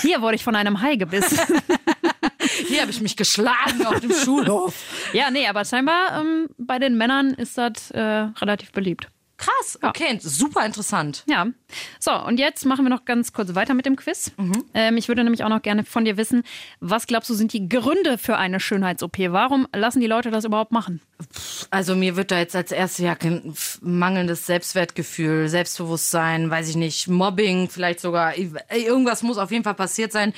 [0.00, 1.38] Hier wurde ich von einem Hai gebissen.
[2.66, 4.74] Hier habe ich mich geschlagen auf dem Schulhof.
[5.12, 9.08] ja, nee, aber scheinbar ähm, bei den Männern ist das äh, relativ beliebt.
[9.42, 11.24] Krass, okay, super interessant.
[11.26, 11.46] Ja.
[11.98, 14.30] So, und jetzt machen wir noch ganz kurz weiter mit dem Quiz.
[14.72, 16.44] Ähm, ich würde nämlich auch noch gerne von dir wissen,
[16.78, 19.18] was glaubst du sind die Gründe für eine Schönheits-OP?
[19.30, 21.00] Warum lassen die Leute das überhaupt machen?
[21.70, 23.16] Also mir wird da jetzt als erstes ja
[23.80, 30.12] mangelndes Selbstwertgefühl, Selbstbewusstsein, weiß ich nicht, Mobbing, vielleicht sogar irgendwas muss auf jeden Fall passiert
[30.12, 30.34] sein.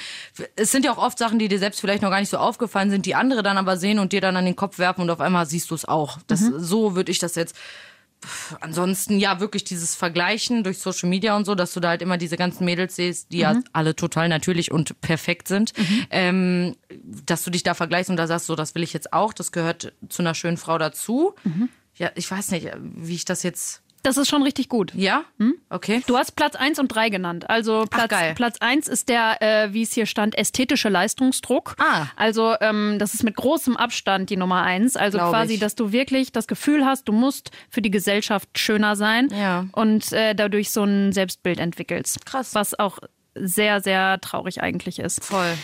[0.57, 2.89] Es sind ja auch oft Sachen, die dir selbst vielleicht noch gar nicht so aufgefallen
[2.89, 5.21] sind, die andere dann aber sehen und dir dann an den Kopf werfen und auf
[5.21, 6.19] einmal siehst du es auch.
[6.27, 7.55] Das so würde ich das jetzt
[8.61, 12.19] Ansonsten ja wirklich dieses Vergleichen durch Social Media und so, dass du da halt immer
[12.19, 15.73] diese ganzen Mädels siehst, die ja alle total natürlich und perfekt sind,
[16.11, 16.77] ähm,
[17.27, 19.53] dass du dich da vergleichst und da sagst, so das will ich jetzt auch, das
[19.53, 21.35] gehört zu einer schönen Frau dazu.
[21.97, 23.83] Ja, ich weiß nicht, wie ich das jetzt.
[24.05, 24.93] Das ist schon richtig gut.
[24.95, 25.25] Ja?
[25.71, 26.03] Okay.
[26.07, 27.51] Du hast Platz 1 und 3 genannt.
[27.51, 28.35] Also Platz, geil.
[28.37, 31.75] Platz 1 ist der, äh, wie es hier stand, ästhetische Leistungsdruck.
[31.79, 32.07] Ah.
[32.15, 34.97] Also ähm, das ist mit großem Abstand die Nummer 1.
[34.97, 35.61] Also Glaub quasi, ich.
[35.61, 39.67] dass du wirklich das Gefühl hast, du musst für die Gesellschaft schöner sein Ja.
[39.73, 42.27] und äh, dadurch so ein Selbstbild entwickelst.
[42.27, 42.55] Krass.
[42.55, 42.99] Was auch
[43.35, 45.25] sehr, sehr traurig eigentlich ist.
[45.25, 45.55] Voll.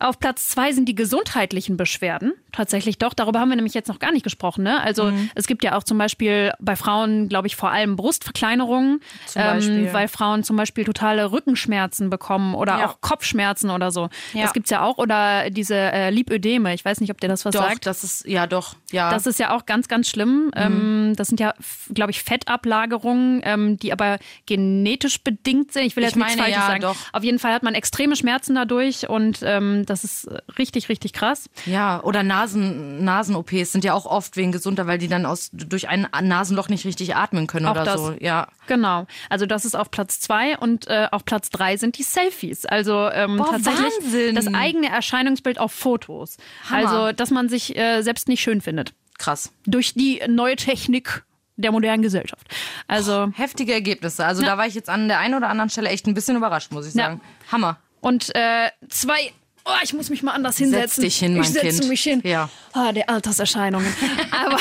[0.00, 2.32] Auf Platz zwei sind die gesundheitlichen Beschwerden.
[2.52, 3.14] Tatsächlich doch.
[3.14, 4.64] Darüber haben wir nämlich jetzt noch gar nicht gesprochen.
[4.64, 4.80] Ne?
[4.82, 5.30] Also Mhm.
[5.34, 9.00] es gibt ja auch zum Beispiel bei Frauen, glaube ich, vor allem Brustverkleinerungen.
[9.36, 12.88] Ähm, weil Frauen zum Beispiel totale Rückenschmerzen bekommen oder Ja.
[12.88, 14.08] auch Kopfschmerzen oder so.
[14.32, 14.42] Ja.
[14.42, 14.98] Das gibt's ja auch.
[14.98, 16.74] Oder diese äh, Lipödeme.
[16.74, 17.86] Ich weiß nicht, ob dir das was Doch, sagt.
[17.86, 19.10] das ist, ja doch, ja.
[19.10, 20.50] Das ist ja auch ganz, ganz schlimm.
[20.56, 21.54] Ähm, das sind ja,
[21.92, 25.84] glaube ich, Fettablagerungen, ähm, die aber genetisch bedingt sind.
[25.84, 26.80] Ich will Ich jetzt nichts meine, Falsches ja, sagen.
[26.82, 26.96] doch.
[27.12, 31.50] Auf jeden Fall hat man extreme Schmerzen dadurch und ähm, das ist richtig, richtig krass.
[31.66, 35.88] Ja, oder Nasen, Nasen-OPs sind ja auch oft wegen gesunder, weil die dann aus, durch
[35.88, 38.00] ein Nasenloch nicht richtig atmen können Auch oder das.
[38.00, 38.14] so.
[38.20, 38.48] Ja.
[38.66, 39.06] Genau.
[39.28, 42.64] Also das ist auf Platz zwei und äh, auf Platz drei sind die Selfies.
[42.66, 44.34] Also ähm, Boah, tatsächlich Wahnsinn.
[44.36, 46.36] das eigene Erscheinungsbild auf Fotos.
[46.70, 46.88] Hammer.
[46.88, 48.94] Also, dass man sich äh, selbst nicht schön findet.
[49.18, 49.52] Krass.
[49.66, 51.24] Durch die neue Technik
[51.56, 52.46] der modernen Gesellschaft.
[52.88, 54.24] Also Heftige Ergebnisse.
[54.24, 54.48] Also Ja.
[54.50, 56.86] da war ich jetzt an der einen oder anderen Stelle echt ein bisschen überrascht, muss
[56.86, 57.06] ich Ja.
[57.06, 57.20] sagen.
[57.52, 57.76] Hammer.
[58.00, 59.32] Und äh, zwei.
[59.72, 61.02] Oh, ich muss mich mal anders hinsetzen.
[61.04, 62.20] dich hin, mein ich setze mich hin.
[62.24, 62.48] Ja.
[62.72, 63.92] Ah, der Alterserscheinungen.
[64.30, 64.58] Aber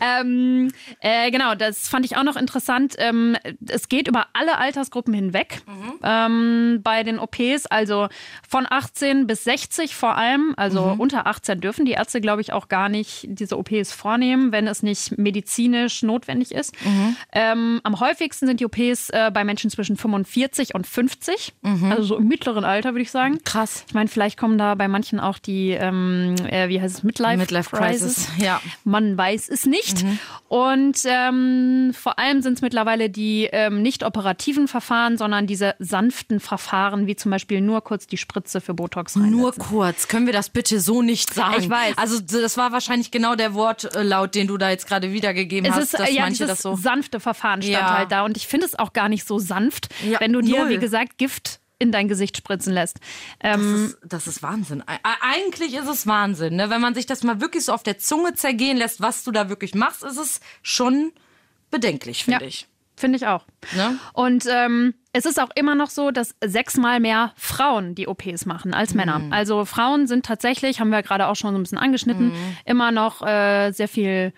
[0.00, 2.94] ähm, äh, genau, das fand ich auch noch interessant.
[2.98, 5.92] Ähm, es geht über alle Altersgruppen hinweg Mhm.
[6.02, 8.08] ähm, bei den OPs, also
[8.48, 10.54] von 18 bis 60 vor allem.
[10.56, 11.00] Also Mhm.
[11.00, 14.82] unter 18 dürfen die Ärzte, glaube ich, auch gar nicht diese OPs vornehmen, wenn es
[14.82, 16.74] nicht medizinisch notwendig ist.
[16.84, 17.16] Mhm.
[17.32, 21.90] Ähm, am häufigsten sind die OPs äh, bei Menschen zwischen 45 und 50, Mhm.
[21.90, 23.38] also so im mittleren Alter, würde ich sagen.
[23.44, 23.84] Krass.
[23.88, 27.36] Ich meine, vielleicht kommen da bei manchen auch die, ähm, äh, wie heißt es, Midlife,
[27.38, 28.60] Midlife Crisis, ja.
[28.84, 28.90] Mhm.
[28.92, 30.04] Man weiß es nicht.
[30.48, 36.40] Und ähm, vor allem sind es mittlerweile die ähm, nicht operativen Verfahren, sondern diese sanften
[36.40, 39.36] Verfahren, wie zum Beispiel nur kurz die Spritze für Botox reinsetzen.
[39.38, 41.56] Nur kurz, können wir das bitte so nicht sagen?
[41.58, 41.98] Ich weiß.
[41.98, 45.82] Also das war wahrscheinlich genau der Wortlaut, den du da jetzt gerade wiedergegeben es hast,
[45.94, 46.76] ist dass äh, ja manche das so.
[46.76, 47.98] sanfte Verfahren stand Ja.
[47.98, 50.60] halt da und ich finde es auch gar nicht so sanft, Ja, wenn du dir
[50.60, 50.68] null.
[50.70, 52.98] wie gesagt Gift in dein Gesicht spritzen lässt.
[53.40, 54.82] Das Ähm, ist, das ist Wahnsinn.
[55.20, 56.70] Eigentlich ist es Wahnsinn, ne?
[56.70, 59.48] Wenn man sich das mal wirklich so auf der Zunge zergehen lässt, was du da
[59.48, 61.12] wirklich machst, ist es schon
[61.70, 62.48] bedenklich, finde Ja.
[62.48, 62.66] ich.
[62.96, 63.44] Finde ich auch.
[63.76, 63.96] Ne?
[64.12, 68.74] Und ähm, es ist auch immer noch so, dass sechsmal mehr Frauen die OPs machen
[68.74, 69.20] als Männer.
[69.20, 69.32] Mhm.
[69.32, 72.56] Also Frauen sind tatsächlich, haben wir gerade auch schon so ein bisschen angeschnitten, Mhm.
[72.64, 74.32] immer noch äh, sehr viel,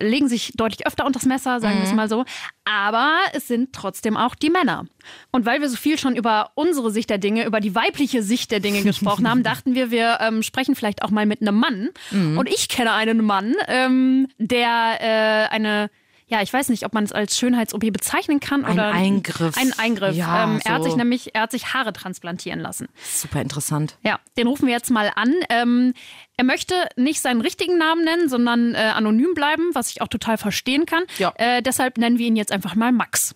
[0.00, 1.82] legen sich deutlich öfter unter das Messer, sagen Mhm.
[1.82, 2.24] wir es mal so.
[2.64, 4.86] Aber es sind trotzdem auch die Männer.
[5.30, 8.50] Und weil wir so viel schon über unsere Sicht der Dinge, über die weibliche Sicht
[8.50, 11.88] der Dinge gesprochen haben, dachten wir, wir ähm, sprechen vielleicht auch mal mit einem Mann.
[12.10, 12.38] Mhm.
[12.38, 15.90] Und ich kenne einen Mann, ähm, der äh, eine
[16.28, 19.54] ja, ich weiß nicht, ob man es als Schönheits-OP bezeichnen kann Ein oder Eingriff.
[19.58, 20.16] Ein Eingriff.
[20.16, 20.88] Ja, ähm, er hat so.
[20.88, 22.88] sich nämlich, er hat sich Haare transplantieren lassen.
[23.04, 23.98] Super interessant.
[24.02, 25.34] Ja, den rufen wir jetzt mal an.
[25.50, 25.92] Ähm,
[26.36, 30.38] er möchte nicht seinen richtigen Namen nennen, sondern äh, anonym bleiben, was ich auch total
[30.38, 31.04] verstehen kann.
[31.18, 31.32] Ja.
[31.36, 33.34] Äh, deshalb nennen wir ihn jetzt einfach mal Max.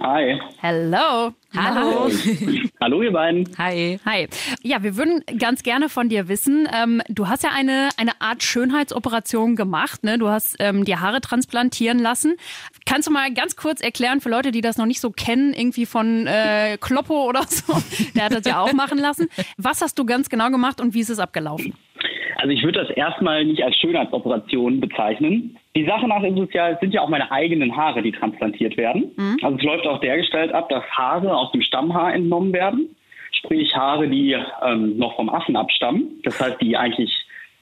[0.00, 0.40] Hi.
[0.60, 1.32] Hello.
[1.56, 2.08] Hallo.
[2.80, 3.48] Hallo, ihr beiden.
[3.58, 3.98] Hi.
[4.04, 4.28] Hi.
[4.62, 8.42] Ja, wir würden ganz gerne von dir wissen, ähm, du hast ja eine, eine Art
[8.42, 10.18] Schönheitsoperation gemacht, ne?
[10.18, 12.36] Du hast ähm, die Haare transplantieren lassen.
[12.86, 15.86] Kannst du mal ganz kurz erklären für Leute, die das noch nicht so kennen, irgendwie
[15.86, 17.74] von äh, Kloppo oder so,
[18.14, 19.28] der hat das ja auch machen lassen.
[19.56, 21.74] Was hast du ganz genau gemacht und wie ist es abgelaufen?
[22.36, 25.58] Also ich würde das erstmal nicht als Schönheitsoperation bezeichnen.
[25.78, 28.76] Die Sache nach ist es ja, es sind ja auch meine eigenen Haare, die transplantiert
[28.76, 29.12] werden.
[29.42, 32.96] Also es läuft auch dergestalt ab, dass Haare aus dem Stammhaar entnommen werden.
[33.30, 34.36] Sprich Haare, die
[34.66, 36.20] ähm, noch vom Affen abstammen.
[36.24, 37.12] Das heißt, die eigentlich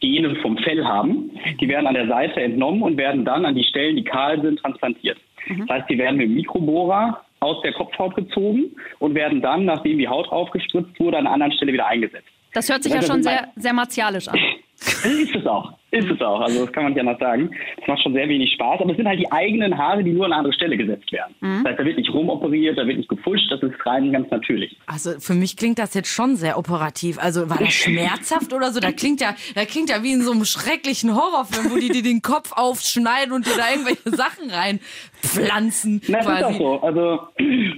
[0.00, 1.31] Gene vom Fell haben.
[1.61, 4.61] Die werden an der Seite entnommen und werden dann an die Stellen, die kahl sind,
[4.61, 5.18] transplantiert.
[5.46, 9.98] Das heißt, die werden mit dem Mikrobohrer aus der Kopfhaut gezogen und werden dann, nachdem
[9.98, 12.29] die Haut aufgespritzt wurde, an einer anderen Stelle wieder eingesetzt.
[12.55, 14.38] Das hört sich ja das schon sind sehr, sehr martialisch an.
[14.87, 15.72] Ist es auch.
[15.92, 16.40] Ist es auch.
[16.40, 17.51] Also das kann man nicht anders sagen.
[17.79, 18.81] Das macht schon sehr wenig Spaß.
[18.81, 21.35] Aber es sind halt die eigenen Haare, die nur an eine andere Stelle gesetzt werden.
[21.40, 23.51] Das heißt, da wird nicht rumoperiert, da wird nicht gefuscht.
[23.51, 24.77] Das ist rein ganz natürlich.
[24.87, 27.18] Also für mich klingt das jetzt schon sehr operativ.
[27.18, 28.81] Also war das schmerzhaft oder so?
[28.81, 32.03] Da klingt ja, da klingt ja wie in so einem schrecklichen Horrorfilm, wo die dir
[32.03, 36.03] den Kopf aufschneiden und dir da irgendwelche Sachen reinpflanzen.
[36.09, 36.44] Na, das ist quasi.
[36.44, 36.81] auch so.
[36.81, 37.20] Also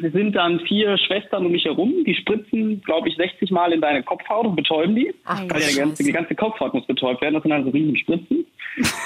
[0.02, 3.80] es sind dann vier Schwestern um mich herum, die spritzen, glaube ich, 60 Mal in
[3.80, 5.14] deine Kopfhaut und betäuben die.
[5.24, 7.34] Ach, Weil die ganze, die ganze Kopfhaut muss betäubt werden.
[7.34, 8.44] Das sind dann so riesen Spritzen.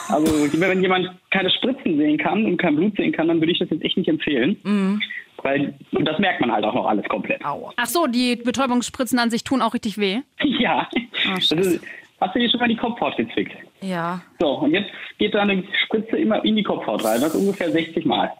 [0.09, 0.27] Also
[0.61, 3.71] wenn jemand keine Spritzen sehen kann und kein Blut sehen kann, dann würde ich das
[3.71, 4.57] jetzt echt nicht empfehlen.
[4.65, 5.01] Mhm.
[5.43, 7.45] Weil und das merkt man halt auch noch alles komplett.
[7.45, 7.73] Aua.
[7.77, 10.21] Ach so, die Betäubungsspritzen an sich tun auch richtig weh.
[10.45, 10.89] Ja.
[11.25, 11.81] Das ist,
[12.21, 13.53] hast du dir schon mal die Kopfhaut gezwickt?
[13.83, 14.21] Ja.
[14.40, 18.05] So, und jetzt geht da eine Spritze immer in die Kopfhaut rein, das ungefähr 60
[18.07, 18.33] Mal.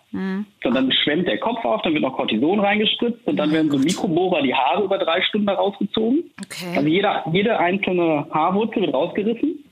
[0.63, 3.79] So, dann schwemmt der Kopf auf, dann wird noch Cortison reingespritzt und dann werden so
[3.79, 6.31] Mikrobohrer die Haare über drei Stunden rausgezogen.
[6.45, 6.77] Okay.
[6.77, 9.65] Also jeder, jede einzelne Haarwurzel wird rausgerissen.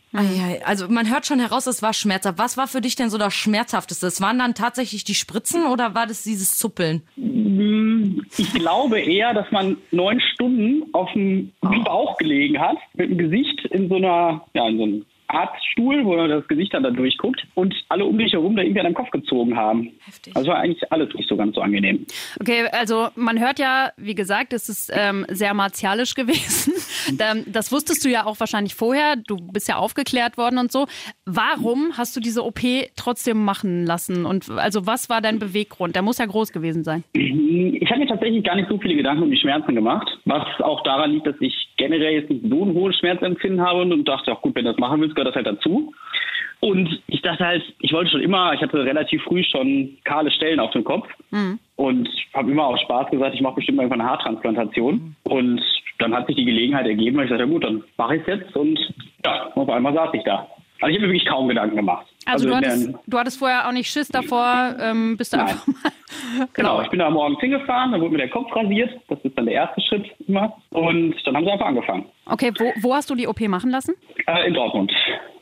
[0.64, 2.36] Also man hört schon heraus, es war schmerzhaft.
[2.36, 4.08] Was war für dich denn so das Schmerzhafteste?
[4.08, 7.02] Es waren dann tatsächlich die Spritzen oder war das dieses Zuppeln?
[8.36, 13.64] Ich glaube eher, dass man neun Stunden auf dem Bauch gelegen hat, mit dem Gesicht
[13.66, 17.74] in so einer, ja, in so einem Arztstuhl, wo das Gesicht dann da durchguckt und
[17.88, 19.90] alle um dich herum da irgendwie an den Kopf gezogen haben.
[20.04, 20.36] Heftig.
[20.36, 22.06] Also war eigentlich alles nicht so ganz so angenehm.
[22.40, 26.74] Okay, also man hört ja, wie gesagt, es ist ähm, sehr martialisch gewesen.
[27.20, 29.16] Ähm, das wusstest du ja auch wahrscheinlich vorher.
[29.16, 30.86] Du bist ja aufgeklärt worden und so.
[31.24, 32.60] Warum hast du diese OP
[32.96, 34.26] trotzdem machen lassen?
[34.26, 35.94] Und also was war dein Beweggrund?
[35.94, 37.04] Der muss ja groß gewesen sein.
[37.12, 40.82] Ich habe mir tatsächlich gar nicht so viele Gedanken um die Schmerzen gemacht, was auch
[40.82, 44.42] daran liegt, dass ich generell jetzt nicht so ein hohes Schmerzempfinden habe und dachte, auch
[44.42, 45.92] gut, wenn du das machen willst, gehört das halt dazu.
[46.60, 50.60] Und ich dachte halt, ich wollte schon immer, ich hatte relativ früh schon kahle Stellen
[50.60, 51.08] auf dem Kopf
[51.76, 55.16] und habe immer aus Spaß gesagt, ich mache bestimmt irgendwann eine Haartransplantation.
[55.22, 55.62] Und
[55.98, 58.26] dann hat sich die Gelegenheit ergeben, und ich sagte, ja gut, dann mache ich es
[58.26, 58.78] jetzt und
[59.24, 60.46] ja, auf einmal saß ich da.
[60.80, 62.06] Also ich habe mir wirklich kaum Gedanken gemacht.
[62.26, 65.36] Also, du, in hattest, der- du hattest vorher auch nicht Schiss davor, ähm, bist du
[65.38, 65.48] Nein.
[65.48, 65.92] einfach mal.
[66.54, 68.90] Genau, ich bin da morgens hingefahren, dann wurde mir der Kopf rasiert.
[69.08, 70.56] Das ist dann der erste Schritt immer.
[70.70, 72.06] Und dann haben sie einfach angefangen.
[72.26, 73.94] Okay, wo, wo hast du die OP machen lassen?
[74.26, 74.92] Äh, in Dortmund.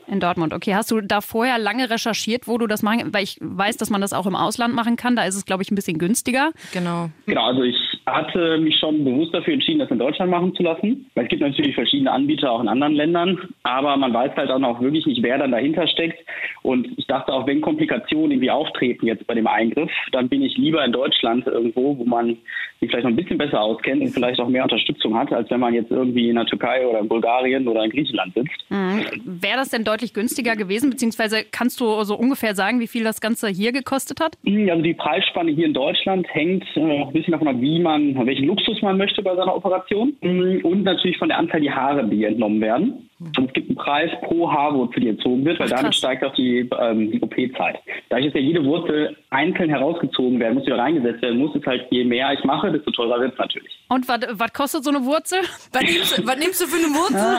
[0.07, 0.53] In Dortmund.
[0.53, 3.13] Okay, hast du da vorher lange recherchiert, wo du das machen?
[3.13, 5.15] Weil ich weiß, dass man das auch im Ausland machen kann.
[5.15, 6.51] Da ist es, glaube ich, ein bisschen günstiger.
[6.73, 7.09] Genau.
[7.25, 7.75] Genau, also ich
[8.13, 11.09] hatte mich schon bewusst dafür entschieden, das in Deutschland machen zu lassen.
[11.15, 14.63] Weil es gibt natürlich verschiedene Anbieter auch in anderen Ländern, aber man weiß halt dann
[14.63, 16.19] auch wirklich nicht, wer dann dahinter steckt.
[16.61, 20.57] Und ich dachte auch, wenn Komplikationen irgendwie auftreten jetzt bei dem Eingriff, dann bin ich
[20.57, 22.37] lieber in Deutschland irgendwo, wo man
[22.79, 25.59] sich vielleicht noch ein bisschen besser auskennt und vielleicht auch mehr Unterstützung hat, als wenn
[25.59, 28.65] man jetzt irgendwie in der Türkei oder in Bulgarien oder in Griechenland sitzt.
[28.69, 30.89] Wäre das denn deutlich günstiger gewesen?
[30.89, 34.37] Beziehungsweise kannst du so ungefähr sagen, wie viel das Ganze hier gekostet hat?
[34.45, 38.45] Also die Preisspanne hier in Deutschland hängt äh, ein bisschen davon ab, wie man, welchen
[38.47, 42.23] Luxus man möchte bei seiner Operation Mm, und natürlich von der Anzahl die Haare, die
[42.23, 43.09] entnommen werden.
[43.19, 46.33] Und es gibt einen Preis pro Haarwurzel, die entzogen wird, weil Ach, damit steigt auch
[46.35, 47.79] die, ähm, die OP-Zeit.
[48.09, 51.85] Dadurch, dass ja jede Wurzel einzeln herausgezogen werden muss, wieder reingesetzt werden muss, ist halt
[51.91, 53.71] je mehr ich mache, desto teurer wird es natürlich.
[53.89, 55.39] Und was kostet so eine Wurzel?
[55.73, 57.37] Was nimmst, du- was nimmst du für eine Wurzel?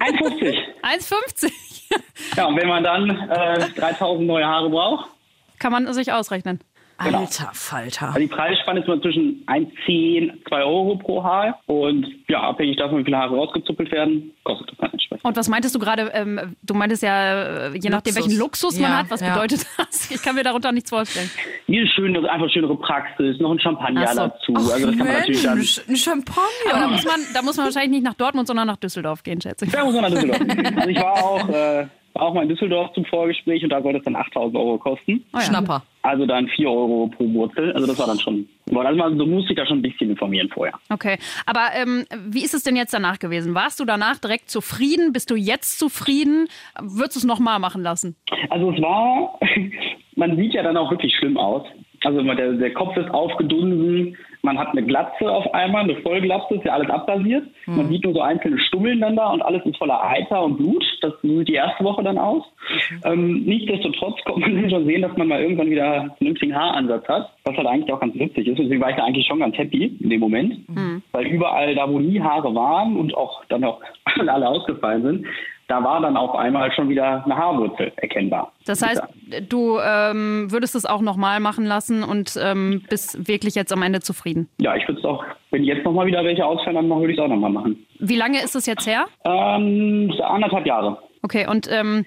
[0.00, 0.58] 1,50.
[0.82, 2.36] 1,50.
[2.36, 5.10] ja, und wenn man dann äh, 3000 neue Haare braucht,
[5.58, 6.60] Kann man sich ausrechnen.
[7.04, 7.18] Genau.
[7.20, 8.06] Alter Falter.
[8.08, 11.60] Also die Preisspanne ist mal zwischen 1,10, 2 Euro pro Haar.
[11.66, 15.24] Und ja, abhängig davon, wie viele Haare rausgezuppelt werden, kostet das dann entsprechend.
[15.24, 16.10] Und was meintest du gerade?
[16.12, 18.16] Ähm, du meintest ja, äh, je nachdem, Luxus.
[18.16, 19.10] welchen Luxus man Ja, hat.
[19.10, 19.32] Was ja.
[19.34, 20.10] bedeutet das?
[20.10, 21.30] Ich kann mir darunter nichts vorstellen.
[21.66, 24.20] Hier ist schön, einfach schönere Praxis, noch ein Champagner Ach so.
[24.20, 24.54] dazu.
[24.56, 25.54] also das kann man natürlich dann.
[25.58, 26.42] Mensch, ein Champagner.
[26.72, 29.40] Aber da muss, man, da muss man wahrscheinlich nicht nach Dortmund, sondern nach Düsseldorf gehen,
[29.40, 29.72] schätze ich.
[29.72, 30.40] Ja, muss man nach Düsseldorf.
[30.76, 31.86] Also ich war auch, äh,
[32.18, 35.24] war auch mal in Düsseldorf zum Vorgespräch und da sollte es dann 8000 Euro kosten.
[35.32, 35.42] Oh ja.
[35.42, 35.82] Schnapper.
[36.02, 37.72] Also dann 4 Euro pro Wurzel.
[37.72, 38.48] Also das war dann schon.
[38.74, 40.74] Also man so musste ich da schon ein bisschen informieren vorher.
[40.90, 43.54] Okay, aber ähm, wie ist es denn jetzt danach gewesen?
[43.54, 45.12] Warst du danach direkt zufrieden?
[45.12, 46.48] Bist du jetzt zufrieden?
[46.80, 48.16] Würdest du es nochmal machen lassen?
[48.50, 49.38] Also es war,
[50.16, 51.66] man sieht ja dann auch wirklich schlimm aus.
[52.08, 56.64] Also der, der Kopf ist aufgedunsen, man hat eine Glatze auf einmal, eine Vollglatze, ist
[56.64, 57.44] ja alles abrasiert.
[57.66, 57.76] Mhm.
[57.76, 60.82] Man sieht nur so einzelne Stummeln dann da und alles ist voller Eiter und Blut.
[61.02, 62.44] Das sieht die erste Woche dann aus.
[62.90, 63.00] Mhm.
[63.04, 67.30] Ähm, nichtsdestotrotz kommt man schon sehen, dass man mal irgendwann wieder einen vernünftigen Haaransatz hat,
[67.44, 68.58] was halt eigentlich auch ganz witzig ist.
[68.58, 71.02] Deswegen war ich da eigentlich schon ganz happy in dem Moment, mhm.
[71.12, 73.82] weil überall da, wo nie Haare waren und auch dann auch
[74.18, 75.26] alle ausgefallen sind,
[75.68, 78.52] da war dann auf einmal schon wieder eine Haarwurzel erkennbar.
[78.66, 79.02] Das heißt,
[79.48, 84.00] du ähm, würdest es auch nochmal machen lassen und ähm, bist wirklich jetzt am Ende
[84.00, 84.48] zufrieden?
[84.58, 87.24] Ja, ich würde es auch, wenn jetzt nochmal wieder welche ausfallen, dann würde ich es
[87.24, 87.86] auch nochmal machen.
[87.98, 89.04] Wie lange ist es jetzt her?
[89.24, 90.98] Ähm, anderthalb Jahre.
[91.22, 92.06] Okay, und ähm,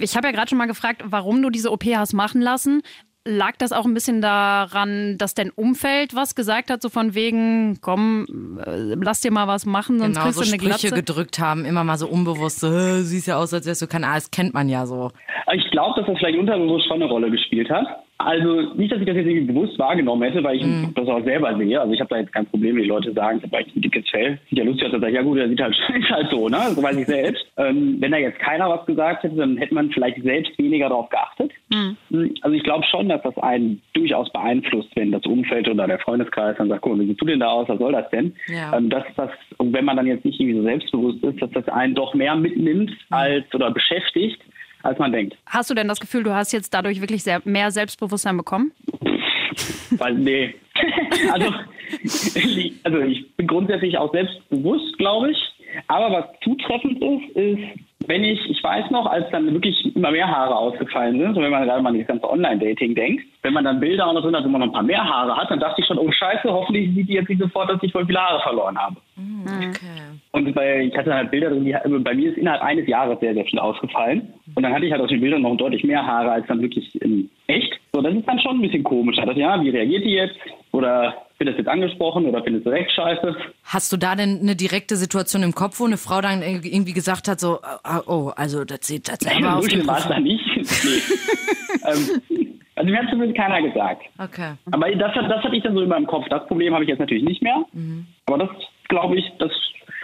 [0.00, 2.82] ich habe ja gerade schon mal gefragt, warum du diese OP hast machen lassen.
[3.36, 7.78] Lag das auch ein bisschen daran, dass dein Umfeld was gesagt hat, so von wegen,
[7.80, 10.94] komm, äh, lass dir mal was machen, sonst genau, kriegst so du eine Sprüche Glatze?
[10.94, 14.04] gedrückt haben, immer mal so unbewusst, so, "Äh, siehst ja aus, als wärst du kein
[14.04, 15.10] A, das kennt man ja so.
[15.52, 17.86] Ich glaube, dass das vielleicht unterbewusst schon eine Rolle gespielt hat.
[18.18, 20.92] Also nicht, dass ich das jetzt irgendwie bewusst wahrgenommen hätte, weil ich Mhm.
[20.94, 21.80] das auch selber sehe.
[21.80, 23.80] Also ich habe da jetzt kein Problem, wenn die Leute sagen, ich habe eigentlich ein
[23.80, 24.38] dickes Fell.
[24.50, 26.48] Sieht ja lustig aus, dann sage ich, ja gut, der sieht halt, ist halt so,
[26.50, 26.58] ne?
[26.74, 27.46] So weiß ich selbst.
[27.56, 31.08] Ähm, wenn da jetzt keiner was gesagt hätte, dann hätte man vielleicht selbst weniger darauf
[31.08, 31.29] geachtet.
[31.70, 31.96] Mhm.
[32.42, 36.56] Also ich glaube schon, dass das einen durchaus beeinflusst, wenn das Umfeld oder der Freundeskreis
[36.58, 38.34] dann sagt, guck mal, wie siehst du denn da aus, was soll das denn?
[38.48, 38.76] Ja.
[38.76, 41.68] Ähm, dass das, und wenn man dann jetzt nicht irgendwie so selbstbewusst ist, dass das
[41.68, 44.42] einen doch mehr mitnimmt als oder beschäftigt,
[44.82, 45.36] als man denkt.
[45.46, 48.72] Hast du denn das Gefühl, du hast jetzt dadurch wirklich sehr, mehr Selbstbewusstsein bekommen?
[49.90, 50.54] Weil, nee.
[51.32, 51.52] also,
[52.84, 55.38] also ich bin grundsätzlich auch selbstbewusst, glaube ich.
[55.86, 57.58] Aber was zutreffend ist, ist,
[58.10, 61.52] wenn ich, ich weiß noch, als dann wirklich immer mehr Haare ausgefallen sind, so wenn
[61.52, 64.34] man gerade mal an das ganze Online-Dating denkt, wenn man dann Bilder auch noch drin
[64.34, 66.52] hat, wo man noch ein paar mehr Haare hat, dann dachte ich schon, oh Scheiße,
[66.52, 68.96] hoffentlich sieht die jetzt nicht sofort, dass ich voll viele Haare verloren habe.
[69.44, 69.76] Okay.
[70.32, 73.20] Und bei, ich hatte halt Bilder drin, die, also bei mir ist innerhalb eines Jahres
[73.20, 74.34] sehr, sehr viel ausgefallen.
[74.56, 77.00] Und dann hatte ich halt auf den Bildern noch deutlich mehr Haare als dann wirklich
[77.00, 77.69] in echt.
[78.00, 79.18] So, das ist dann schon ein bisschen komisch.
[79.18, 80.36] Ich, ja, wie reagiert die jetzt?
[80.72, 83.36] Oder wird das jetzt angesprochen oder findet sie recht scheiße?
[83.64, 87.28] Hast du da denn eine direkte Situation im Kopf, wo eine Frau dann irgendwie gesagt
[87.28, 90.44] hat, so, ah, oh, also das sieht Nein, auf dem schlimm war es da nicht.
[91.86, 92.20] Ähm,
[92.74, 94.02] also mir hat zumindest keiner gesagt.
[94.18, 94.54] Okay.
[94.72, 96.26] Aber das, das hatte ich dann so in meinem Kopf.
[96.28, 97.64] Das Problem habe ich jetzt natürlich nicht mehr.
[98.26, 98.48] Aber das
[98.88, 99.52] glaube ich, das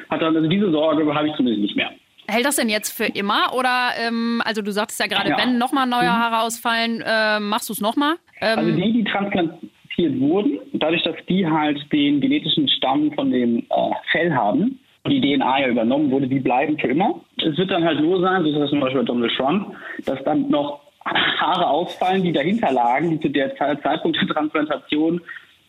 [0.09, 1.91] hat dann, also diese Sorge habe ich zumindest nicht mehr.
[2.29, 3.53] Hält das denn jetzt für immer?
[3.55, 5.39] Oder, ähm, also du sagtest ja gerade, Ja.
[5.39, 8.15] wenn nochmal neue Haare ausfallen, äh, machst du es nochmal?
[8.41, 13.59] Ähm, Also die, die transplantiert wurden, dadurch, dass die halt den genetischen Stamm von dem
[13.59, 13.65] äh,
[14.13, 17.21] Fell haben, die DNA ja übernommen wurde, die bleiben für immer.
[17.39, 20.23] Es wird dann halt nur sein, so ist das zum Beispiel bei Donald Trump, dass
[20.25, 25.21] dann noch Haare ausfallen, die dahinter lagen, die zu der Ze- Zeitpunkt der Transplantation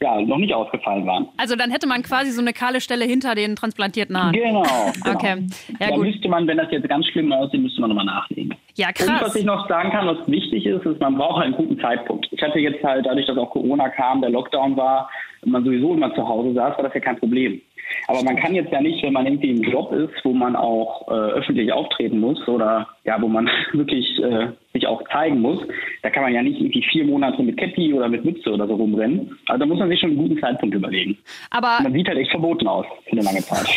[0.01, 1.27] ja noch nicht ausgefallen waren.
[1.37, 4.33] also dann hätte man quasi so eine kahle Stelle hinter den transplantierten Haaren.
[4.33, 4.63] Genau.
[5.03, 5.15] genau.
[5.15, 5.47] Okay.
[5.79, 6.05] Ja, da gut.
[6.05, 8.55] müsste man, wenn das jetzt ganz schlimm aussieht, müsste man nochmal nachlegen.
[8.75, 9.35] Ja, Und was krass.
[9.35, 12.27] ich noch sagen kann, was wichtig ist, ist, man braucht einen guten Zeitpunkt.
[12.31, 15.09] Ich hatte jetzt halt, dadurch, dass auch Corona kam, der Lockdown war,
[15.45, 17.61] man sowieso immer zu Hause saß, war das ja kein Problem.
[18.07, 21.07] Aber man kann jetzt ja nicht, wenn man irgendwie im Job ist, wo man auch
[21.07, 25.59] äh, öffentlich auftreten muss oder ja, wo man wirklich äh, sich auch zeigen muss,
[26.03, 28.75] da kann man ja nicht irgendwie vier Monate mit Cappy oder mit Mütze oder so
[28.75, 29.37] rumrennen.
[29.47, 31.17] Also da muss man sich schon einen guten Zeitpunkt überlegen.
[31.49, 33.67] Aber Man sieht halt echt verboten aus für eine lange Zeit.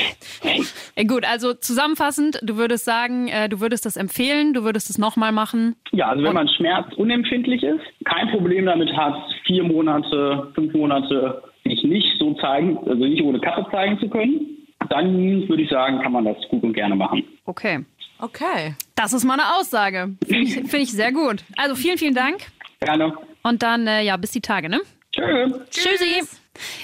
[1.08, 5.32] gut, also zusammenfassend, du würdest sagen, äh, du würdest das empfehlen, du würdest es nochmal
[5.32, 5.76] machen.
[5.92, 11.82] Ja, also wenn man schmerzunempfindlich ist, kein Problem damit hat, vier Monate, fünf Monate sich
[11.84, 16.12] nicht so zeigen, also nicht ohne Kappe zeigen zu können, dann würde ich sagen, kann
[16.12, 17.22] man das gut und gerne machen.
[17.46, 17.80] Okay.
[18.18, 18.74] Okay.
[18.94, 20.10] Das ist mal eine Aussage.
[20.26, 21.42] Finde ich, find ich sehr gut.
[21.56, 22.38] Also vielen, vielen Dank.
[22.80, 23.14] Gerne.
[23.42, 24.80] Und dann, äh, ja, bis die Tage, ne?
[25.12, 25.50] Tschö.
[25.70, 26.39] Tschüssi.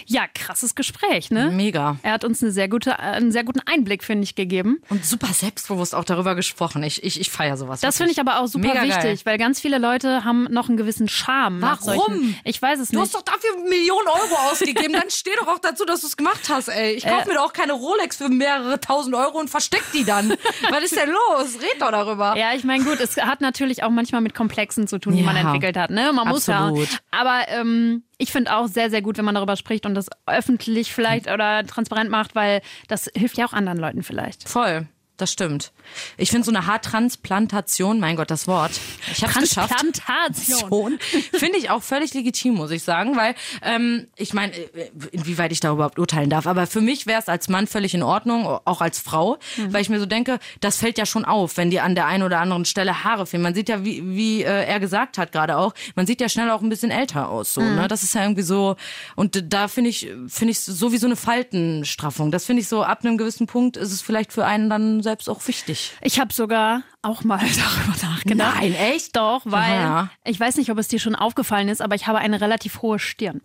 [0.07, 1.50] Ja, krasses Gespräch, ne?
[1.50, 1.96] Mega.
[2.02, 4.81] Er hat uns eine sehr gute, einen sehr guten Einblick, finde ich, gegeben.
[4.90, 6.83] Und super selbstbewusst auch darüber gesprochen.
[6.85, 7.81] Ich, ich, ich feiere sowas.
[7.81, 8.88] Das finde ich aber auch super Mega geil.
[8.88, 11.61] wichtig, weil ganz viele Leute haben noch einen gewissen Charme.
[11.61, 11.79] Warum?
[11.85, 13.02] Solchen, ich weiß es Du nicht.
[13.07, 14.92] hast doch dafür Millionen Euro ausgegeben.
[14.92, 16.92] Dann steh doch auch dazu, dass du es gemacht hast, ey.
[16.92, 20.31] Ich kaufe mir doch auch keine Rolex für mehrere tausend Euro und versteck die dann.
[20.70, 21.59] Was ist denn los?
[21.61, 22.37] Red doch darüber.
[22.37, 25.26] Ja, ich meine, gut, es hat natürlich auch manchmal mit Komplexen zu tun, die Ja.
[25.26, 25.90] man entwickelt hat.
[25.90, 26.12] Ne?
[26.12, 26.66] Man muss ja.
[26.68, 26.88] Absolut.
[27.11, 30.92] Aber ähm, ich finde auch sehr, sehr gut, wenn man darüber spricht und das öffentlich
[30.92, 34.48] vielleicht oder transparent macht, weil das hilft ja auch anderen Leuten vielleicht.
[34.48, 34.87] Voll.
[35.16, 35.72] Das stimmt.
[36.18, 38.72] Ich finde so eine Haartransplantation, mein Gott, das Wort.
[39.12, 39.72] Ich hab's geschafft.
[39.79, 40.98] Transplantation.
[41.33, 45.61] Finde ich auch völlig legitim, muss ich sagen, weil ähm, ich meine, äh, inwieweit ich
[45.61, 48.81] da überhaupt urteilen darf, aber für mich wäre es als Mann völlig in Ordnung, auch
[48.83, 51.94] als Frau, weil ich mir so denke, das fällt ja schon auf, wenn dir an
[51.94, 53.42] der einen oder anderen Stelle Haare fehlen.
[53.42, 56.50] Man sieht ja, wie, wie äh, er gesagt hat gerade auch, man sieht ja schnell
[56.50, 57.88] auch ein bisschen älter aus, so, ne?
[57.88, 58.76] Das ist ja irgendwie so
[59.14, 62.31] und da finde ich finde ich so wie so eine Faltenstraffung.
[62.31, 65.30] Das finde ich so ab einem gewissen Punkt ist es vielleicht für einen dann selbst
[65.30, 65.92] auch wichtig.
[66.00, 68.56] Ich habe sogar auch mal darüber nachgedacht.
[68.60, 69.16] Nein, echt?
[69.16, 70.10] Doch, weil Ja.
[70.24, 72.98] ich weiß nicht, ob es dir schon aufgefallen ist, aber ich habe eine relativ hohe
[72.98, 73.40] Stirn.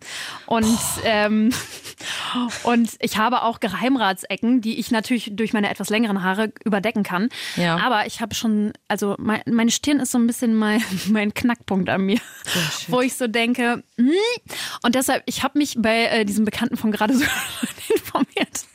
[0.46, 0.66] Und,
[1.04, 1.52] ähm,
[2.64, 7.28] und ich habe auch Geheimratsecken, die ich natürlich durch meine etwas längeren Haare überdecken kann.
[7.56, 7.76] Ja.
[7.78, 11.88] Aber ich habe schon, also mein, meine Stirn ist so ein bisschen mein, mein Knackpunkt
[11.88, 12.18] an mir,
[12.88, 14.10] wo ich so denke, hm.
[14.82, 17.24] und deshalb, ich habe mich bei äh, diesem Bekannten von gerade so
[17.88, 18.66] informiert,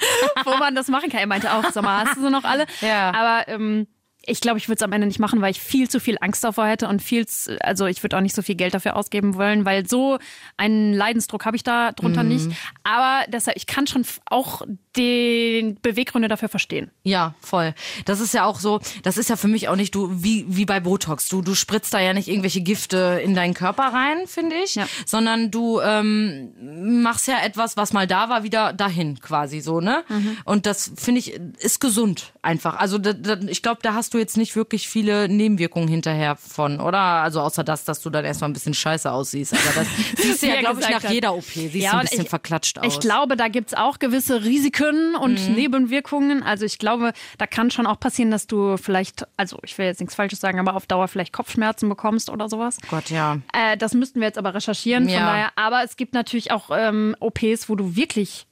[0.46, 1.20] wo man das machen kann.
[1.20, 2.66] Er meinte auch, sag mal, hast du sie noch alle?
[2.82, 3.12] Ja.
[3.14, 3.88] Aber ähm,
[4.28, 6.44] ich glaube, ich würde es am Ende nicht machen, weil ich viel zu viel Angst
[6.44, 9.36] davor hätte und viel, zu, also ich würde auch nicht so viel Geld dafür ausgeben
[9.36, 10.20] wollen, weil so
[10.58, 12.30] einen Leidensdruck habe ich da drunter Mhm.
[12.30, 12.50] nicht.
[12.84, 14.62] Aber deshalb, ich kann schon auch
[14.96, 16.92] die Beweggründe dafür verstehen.
[17.04, 17.74] Ja, voll.
[18.06, 20.66] Das ist ja auch so, das ist ja für mich auch nicht du wie wie
[20.66, 21.30] bei Botox.
[21.30, 24.88] Du du spritzt da ja nicht irgendwelche Gifte in deinen Körper rein, finde ich, Ja.
[25.06, 30.04] sondern du ähm, machst ja etwas, was mal da war, wieder dahin quasi so, ne?
[30.46, 32.76] Und das finde ich ist gesund einfach.
[32.78, 36.80] Also da, da, ich glaube, da hast du jetzt nicht wirklich viele Nebenwirkungen hinterher von,
[36.80, 36.98] oder?
[37.00, 39.88] Also außer das, dass du dann erstmal ein bisschen scheiße aussiehst, aber das
[40.24, 41.12] siehst du ja glaube ich nach hat.
[41.12, 42.86] jeder OP, siehst Ja, du ein bisschen ich- verklatscht aus.
[42.94, 46.44] Ich glaube, da gibt's auch gewisse Risiken und Nebenwirkungen.
[46.44, 50.00] Also ich glaube, da kann schon auch passieren, dass du vielleicht, also ich will jetzt
[50.00, 52.78] nichts Falsches sagen, aber auf Dauer vielleicht Kopfschmerzen bekommst oder sowas.
[52.90, 53.38] Gott, ja.
[53.54, 55.04] Äh, das müssten wir jetzt aber recherchieren.
[55.06, 55.20] Von Ja.
[55.26, 58.48] daher, aber es gibt natürlich auch ähm, OPs, wo du wirklich,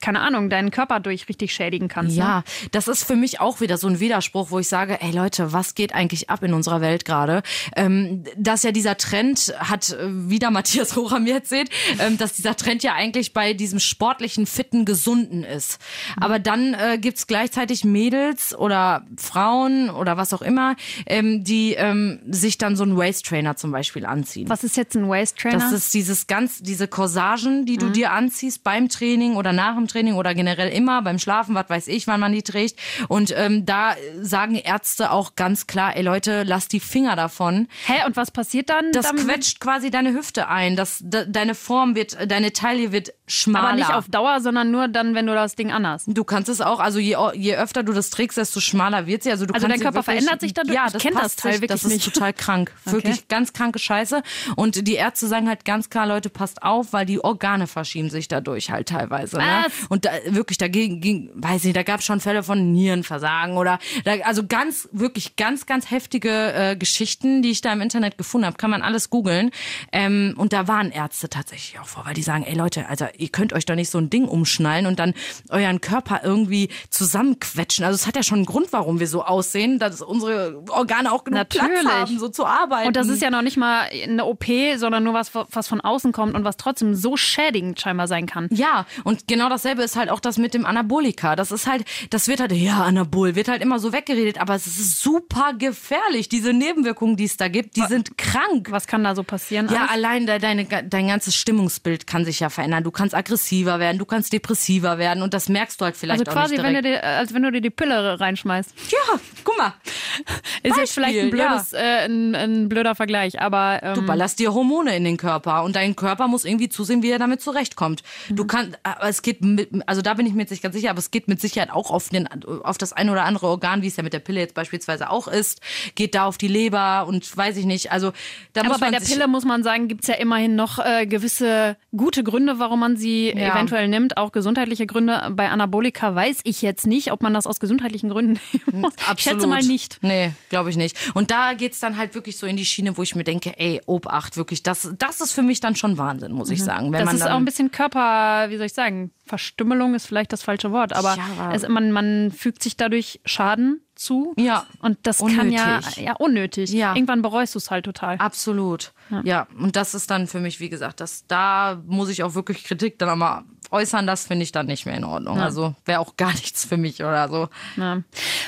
[0.00, 2.16] keine Ahnung, deinen Körper durch richtig schädigen kannst.
[2.16, 2.22] Ne?
[2.22, 5.52] Ja, das ist für mich auch wieder so ein Widerspruch, wo ich sage, ey Leute,
[5.52, 7.42] was geht eigentlich ab in unserer Welt gerade?
[7.76, 12.56] Ähm, dass ja dieser Trend hat äh, wieder Matthias Rocher mir erzählt, ähm, dass dieser
[12.56, 15.78] Trend ja eigentlich bei diesem sportlichen, fitten, gesunden ist.
[16.16, 20.76] Aber dann äh, gibt's gleichzeitig Mädels oder Frauen oder was auch immer,
[21.06, 24.48] ähm, die ähm, sich dann so einen Waist Trainer zum Beispiel anziehen.
[24.48, 25.58] Was ist jetzt ein Waist Trainer?
[25.58, 29.88] Das ist dieses ganz, diese Corsagen, die du dir anziehst beim Training oder nach dem
[29.88, 32.78] Training oder generell immer beim Schlafen, was weiß ich, wann man die trägt.
[33.08, 37.66] Und ähm, da sagen Ärzte auch ganz klar, ey Leute, lass die Finger davon.
[37.86, 38.92] Hä, und was passiert dann?
[38.92, 39.26] Das damit?
[39.26, 40.76] quetscht quasi deine Hüfte ein.
[40.76, 43.68] Das, de, deine Form wird, deine Taille wird schmaler.
[43.68, 46.06] Aber nicht auf Dauer, sondern nur dann, wenn du das Ding anhast.
[46.08, 49.30] Du kannst es auch, also je, je öfter du das trägst, desto schmaler wird sie.
[49.30, 50.74] Also, du Also kannst dein Körper wirklich, verändert sich dadurch?
[50.74, 51.62] Ja, Ich das kenn das Teil sich.
[51.62, 52.12] wirklich Das ist nicht.
[52.12, 52.72] total krank.
[52.84, 54.22] Wirklich ganz kranke Scheiße.
[54.56, 58.26] Und die Ärzte sagen halt ganz klar, Leute, passt auf, weil die Organe verschieben sich
[58.28, 59.38] dadurch halt teilweise.
[59.38, 59.44] Ne?
[59.64, 59.72] Was?
[59.88, 63.78] Und da, wirklich dagegen ging, weiß nicht, da gab es schon Fälle von Nierenversagen oder
[64.04, 68.46] da, also ganz, wirklich ganz, ganz heftige äh, Geschichten, die ich da im Internet gefunden
[68.46, 68.56] habe.
[68.56, 69.50] Kann man alles googeln.
[69.92, 73.28] Ähm, und da waren Ärzte tatsächlich auch vor, weil die sagen, ey Leute, also ihr
[73.28, 75.14] könnt euch doch nicht so ein Ding umschnallen und dann
[75.50, 77.84] euren Körper irgendwie zusammenquetschen.
[77.84, 81.24] Also es hat ja schon einen Grund, warum wir so aussehen, dass unsere Organe auch
[81.24, 81.88] genug Platz Natürlich.
[81.92, 82.86] haben, so zu arbeiten.
[82.88, 84.44] Und das ist ja noch nicht mal eine OP,
[84.76, 88.48] sondern nur was, was von außen kommt und was trotzdem so schädigend scheinbar sein kann.
[88.50, 91.36] Ja, und genau dasselbe ist halt auch das mit dem Anabolika.
[91.36, 94.66] Das ist halt, das wird halt, ja, Anabol, wird halt immer so weggeredet, aber es
[94.66, 96.28] ist super gefährlich.
[96.28, 98.68] Diese Nebenwirkungen, die es da gibt, die sind krank.
[98.70, 99.68] Was kann da so passieren?
[99.70, 99.90] Ja, alles?
[99.90, 102.84] allein de- deine, dein ganzes Stimmungsbild kann sich ja verändern.
[102.84, 106.30] Du kannst aggressiver werden, du kannst depressiver werden und das merkst du halt vielleicht also
[106.30, 107.04] auch quasi, nicht wenn du direkt.
[107.04, 108.74] dir, als wenn du dir die Pille reinschmeißt.
[108.90, 109.74] ja, guck mal,
[110.62, 114.38] Ist jetzt vielleicht ein, Beispiel, blödes, äh, ein, ein blöder Vergleich, aber ähm, Du ballerst
[114.38, 118.02] dir Hormone in den Körper und dein Körper muss irgendwie zusehen, wie er damit zurechtkommt.
[118.28, 118.36] Mhm.
[118.36, 120.90] Du kannst, aber es geht mit, also da bin ich mir jetzt nicht ganz sicher,
[120.90, 122.28] aber es geht mit Sicherheit auch auf, den,
[122.62, 125.28] auf das ein oder andere Organ, wie es ja mit der Pille jetzt beispielsweise auch
[125.28, 125.60] ist,
[125.94, 127.92] geht da auf die Leber und weiß ich nicht.
[127.92, 128.12] Also
[128.52, 132.24] da aber bei der Pille muss man sagen, gibt's ja immerhin noch äh, gewisse gute
[132.24, 133.52] Gründe, warum man sie Ja.
[133.56, 135.32] eventuell nimmt, auch gesundheitliche Gründe.
[135.32, 138.92] Bei Anabolika weiß ich jetzt nicht, ob man das aus gesundheitlichen Gründen nehmen muss.
[139.16, 139.98] Ich schätze mal nicht.
[140.02, 140.96] Nee, glaube ich nicht.
[141.14, 143.80] Und da geht's dann halt wirklich so in die Schiene, wo ich mir denke, ey,
[143.86, 146.92] Obacht, wirklich, das, das ist für mich dann schon Wahnsinn, muss ich sagen.
[146.92, 147.04] Wenn Mhm.
[147.04, 150.42] Das man ist auch ein bisschen Körper, wie soll ich sagen, Verstümmelung ist vielleicht das
[150.42, 154.34] falsche Wort, aber Ja, es, man, man fügt sich dadurch Schaden zu.
[154.36, 155.96] Ja, Und das kann ja, unnötig.
[155.96, 156.70] ja unnötig.
[156.72, 156.94] Ja.
[156.94, 158.16] Irgendwann bereust du es halt total.
[158.18, 158.92] Absolut.
[159.24, 159.46] Ja.
[159.58, 162.98] und das ist dann für mich, wie gesagt, das, da muss ich auch wirklich Kritik
[162.98, 163.42] dann einmal
[163.72, 165.38] äußern, das finde ich dann nicht mehr in Ordnung.
[165.38, 167.48] Also wäre auch gar nichts für mich oder so.
[167.76, 168.02] Ja.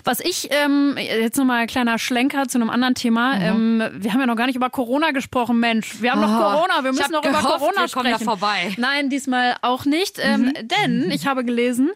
[0.04, 3.34] Was ich, ähm, jetzt nochmal ein kleiner Schlenker zu einem anderen Thema.
[3.36, 3.42] Mhm.
[3.82, 6.00] Ähm, wir haben ja noch gar nicht über Corona gesprochen, Mensch.
[6.00, 8.24] Wir haben noch Corona, wir müssen noch über gehofft, Corona wir kommen da sprechen.
[8.24, 8.68] vorbei.
[8.68, 8.74] Mhm.
[8.78, 10.18] Nein, diesmal auch nicht.
[10.20, 11.90] Ähm, Denn ich habe gelesen,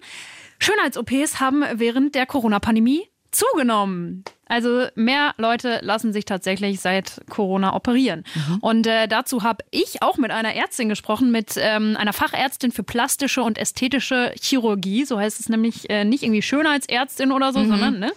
[0.59, 4.25] Schönheits-OPs haben während der Corona-Pandemie zugenommen.
[4.49, 8.25] Also mehr Leute lassen sich tatsächlich seit Corona operieren.
[8.35, 8.59] Mhm.
[8.61, 12.85] Und äh, dazu habe ich auch mit einer Ärztin gesprochen, mit ähm, einer Fachärztin für
[12.85, 15.05] plastische und ästhetische Chirurgie.
[15.05, 17.69] So heißt es nämlich äh, nicht irgendwie Schönheitsärztin oder so, mhm.
[17.69, 18.13] sondern ne?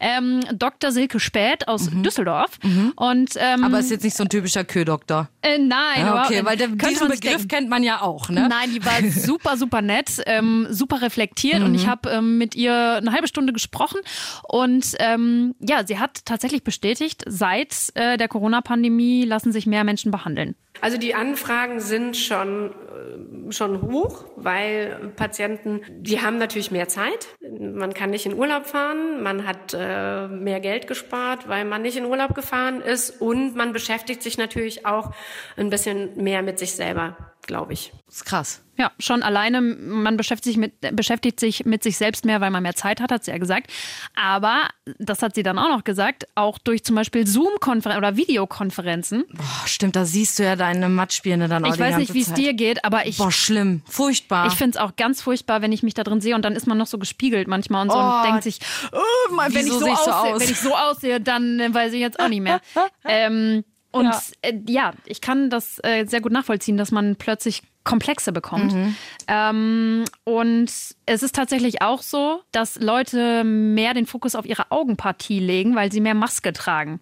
[0.00, 0.90] ähm, Dr.
[0.90, 2.02] Silke Spät aus mhm.
[2.02, 2.58] Düsseldorf.
[2.62, 2.92] Mhm.
[2.96, 5.28] Und, ähm, Aber ist jetzt nicht so ein typischer Ködoktor.
[5.42, 7.48] Äh, nein, ja, okay, weil der, diesen Begriff denken.
[7.48, 8.30] kennt man ja auch.
[8.30, 8.48] Ne?
[8.48, 11.90] Nein, die war super, super nett, ähm, super reflektiert und ich mhm.
[11.90, 14.00] habe ähm, mit ihr eine halbe Stunde gesprochen
[14.48, 19.84] und ähm, ja, ja, sie hat tatsächlich bestätigt, seit äh, der Corona-Pandemie lassen sich mehr
[19.84, 20.54] Menschen behandeln.
[20.80, 27.28] Also die Anfragen sind schon, äh, schon hoch, weil Patienten, die haben natürlich mehr Zeit.
[27.58, 31.96] Man kann nicht in Urlaub fahren, man hat äh, mehr Geld gespart, weil man nicht
[31.96, 35.12] in Urlaub gefahren ist und man beschäftigt sich natürlich auch
[35.56, 37.16] ein bisschen mehr mit sich selber,
[37.46, 37.92] glaube ich.
[38.06, 38.60] Das ist krass.
[38.76, 42.62] Ja, schon alleine, man beschäftigt sich, mit, beschäftigt sich mit sich selbst mehr, weil man
[42.62, 43.70] mehr Zeit hat, hat sie ja gesagt.
[44.16, 44.68] Aber,
[44.98, 49.24] das hat sie dann auch noch gesagt, auch durch zum Beispiel Zoom-Konferenzen oder Videokonferenzen.
[49.32, 52.32] Boah, stimmt, da siehst du ja deine Matschbirne dann auch Ich weiß nicht, wie es
[52.32, 53.18] dir geht, aber ich.
[53.18, 54.48] Boah, schlimm, furchtbar.
[54.48, 56.66] Ich finde es auch ganz furchtbar, wenn ich mich da drin sehe und dann ist
[56.66, 58.58] man noch so gespiegelt manchmal und so oh, und denkt sich,
[58.92, 60.40] oh, wenn, ich so aussehe, so aus?
[60.40, 62.60] wenn ich so aussehe, dann äh, weiß ich jetzt auch nicht mehr.
[63.04, 63.64] ähm,
[63.94, 64.20] und ja.
[64.42, 64.92] Äh, ja.
[65.06, 68.72] ich kann das äh, sehr gut nachvollziehen, dass man plötzlich Komplexe bekommt.
[68.72, 68.96] Mhm.
[69.28, 70.68] Ähm, und
[71.06, 75.92] es ist tatsächlich auch so, dass Leute mehr den Fokus auf ihre Augenpartie legen, weil
[75.92, 76.98] sie mehr Maske tragen.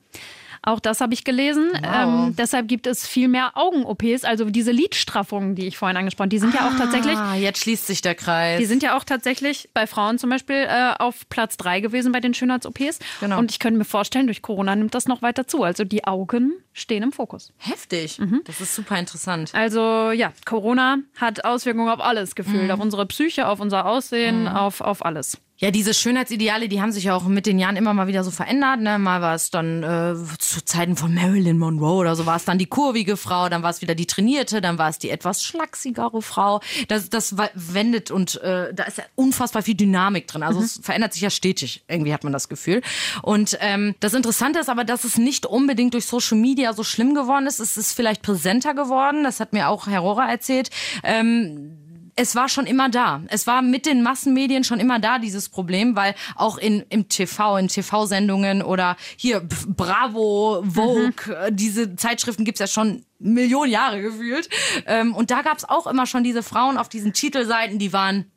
[0.62, 1.70] Auch das habe ich gelesen.
[1.72, 2.28] Wow.
[2.28, 6.38] Ähm, deshalb gibt es viel mehr Augen-OPs, also diese Lidstraffungen, die ich vorhin angesprochen, die
[6.38, 7.16] sind ah, ja auch tatsächlich.
[7.16, 8.60] Ah, jetzt schließt sich der Kreis.
[8.60, 12.20] Die sind ja auch tatsächlich bei Frauen zum Beispiel äh, auf Platz drei gewesen bei
[12.20, 13.00] den Schönheits-OPs.
[13.20, 13.38] Genau.
[13.38, 15.64] Und ich könnte mir vorstellen, durch Corona nimmt das noch weiter zu.
[15.64, 17.52] Also die Augen stehen im Fokus.
[17.58, 18.18] Heftig.
[18.18, 18.42] Mhm.
[18.44, 19.50] Das ist super interessant.
[19.54, 22.70] Also ja, Corona hat Auswirkungen auf alles gefühlt, mhm.
[22.70, 24.48] auf unsere Psyche, auf unser Aussehen, mhm.
[24.48, 25.38] auf, auf alles.
[25.58, 28.32] Ja, diese Schönheitsideale, die haben sich ja auch mit den Jahren immer mal wieder so
[28.32, 28.80] verändert.
[28.80, 28.98] Ne?
[28.98, 32.58] Mal war es dann äh, zu Zeiten von Marilyn Monroe oder so war es dann
[32.58, 36.20] die kurvige Frau, dann war es wieder die trainierte, dann war es die etwas schlachsigere
[36.20, 36.60] Frau.
[36.88, 40.42] Das, das wendet und äh, da ist ja unfassbar viel Dynamik drin.
[40.42, 40.64] Also mhm.
[40.64, 42.82] es verändert sich ja stetig, irgendwie hat man das Gefühl.
[43.22, 47.14] Und ähm, das Interessante ist aber, dass es nicht unbedingt durch Social Media so schlimm
[47.14, 47.60] geworden ist.
[47.60, 49.22] Es ist vielleicht präsenter geworden.
[49.22, 50.70] Das hat mir auch Herr Rohrer erzählt.
[51.04, 51.81] Ähm,
[52.16, 53.22] es war schon immer da.
[53.28, 57.56] Es war mit den Massenmedien schon immer da, dieses Problem, weil auch in, im TV,
[57.56, 61.56] in TV-Sendungen oder hier Bravo, Vogue, mhm.
[61.56, 64.48] diese Zeitschriften gibt's ja schon Millionen Jahre gefühlt.
[64.86, 68.30] Ähm, und da gab's auch immer schon diese Frauen auf diesen Titelseiten, die waren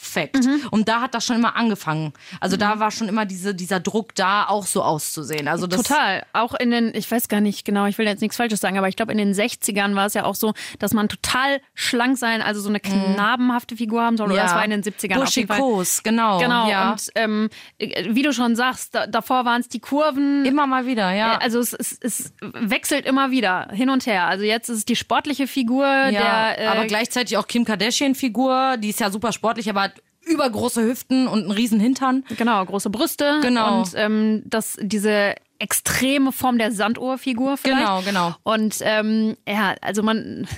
[0.00, 0.44] perfekt.
[0.44, 0.66] Mhm.
[0.70, 2.12] Und da hat das schon immer angefangen.
[2.40, 2.60] Also mhm.
[2.60, 5.46] da war schon immer diese, dieser Druck da, auch so auszusehen.
[5.46, 6.24] Also Total.
[6.32, 8.88] Auch in den, ich weiß gar nicht genau, ich will jetzt nichts Falsches sagen, aber
[8.88, 12.40] ich glaube in den 60ern war es ja auch so, dass man total schlank sein,
[12.42, 13.14] also so eine mhm.
[13.14, 14.28] knabenhafte Figur haben soll.
[14.28, 14.42] Oder ja.
[14.44, 16.38] das war in den 70ern Buschikos, genau.
[16.38, 16.68] Genau.
[16.68, 16.92] Ja.
[16.92, 20.44] Und ähm, wie du schon sagst, da, davor waren es die Kurven.
[20.44, 21.38] Immer mal wieder, ja.
[21.38, 24.26] Also es, es, es wechselt immer wieder hin und her.
[24.26, 25.84] Also jetzt ist es die sportliche Figur.
[25.84, 29.89] Ja, der, äh, aber gleichzeitig auch Kim Kardashian-Figur, die ist ja super sportlich, aber
[30.26, 32.24] übergroße Hüften und einen riesen Hintern.
[32.36, 33.40] Genau, große Brüste.
[33.42, 33.80] Genau.
[33.80, 37.80] Und ähm, das, diese extreme Form der Sanduhrfigur vielleicht.
[37.80, 38.34] Genau, genau.
[38.42, 40.48] Und ähm, ja, also man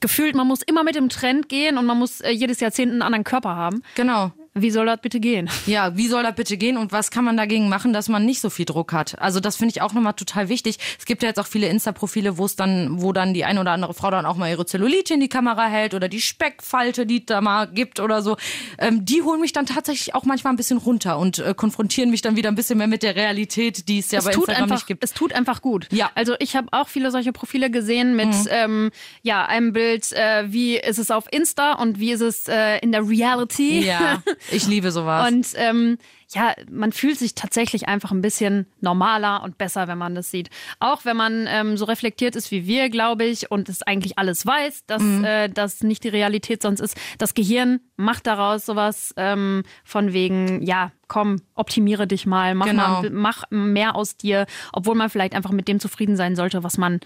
[0.00, 3.02] gefühlt, man muss immer mit dem Trend gehen und man muss äh, jedes Jahrzehnt einen
[3.02, 3.82] anderen Körper haben.
[3.94, 4.32] Genau.
[4.54, 5.48] Wie soll das bitte gehen?
[5.64, 8.40] Ja, wie soll das bitte gehen und was kann man dagegen machen, dass man nicht
[8.40, 9.18] so viel Druck hat?
[9.18, 10.78] Also das finde ich auch nochmal total wichtig.
[10.98, 13.70] Es gibt ja jetzt auch viele Insta-Profile, wo es dann, wo dann die eine oder
[13.70, 17.24] andere Frau dann auch mal ihre Zellulite in die Kamera hält oder die Speckfalte, die
[17.24, 18.36] da mal gibt oder so.
[18.76, 22.20] Ähm, die holen mich dann tatsächlich auch manchmal ein bisschen runter und äh, konfrontieren mich
[22.20, 24.76] dann wieder ein bisschen mehr mit der Realität, die es ja es bei Instagram einfach,
[24.76, 25.02] nicht gibt.
[25.02, 25.88] Es tut einfach gut.
[25.92, 26.10] Ja.
[26.14, 28.48] Also ich habe auch viele solche Profile gesehen mit mhm.
[28.50, 28.90] ähm,
[29.22, 32.92] ja einem Bild, äh, wie ist es auf Insta und wie ist es äh, in
[32.92, 33.80] der Reality.
[33.86, 34.22] Ja.
[34.50, 35.30] Ich liebe sowas.
[35.30, 35.98] Und ähm,
[36.30, 40.50] ja, man fühlt sich tatsächlich einfach ein bisschen normaler und besser, wenn man das sieht.
[40.80, 44.46] Auch wenn man ähm, so reflektiert ist wie wir, glaube ich, und es eigentlich alles
[44.46, 45.24] weiß, dass mhm.
[45.24, 46.96] äh, das nicht die Realität sonst ist.
[47.18, 53.02] Das Gehirn macht daraus sowas ähm, von wegen, ja, komm, optimiere dich mal, mach, genau.
[53.02, 56.78] mal, mach mehr aus dir, obwohl man vielleicht einfach mit dem zufrieden sein sollte, was
[56.78, 57.00] man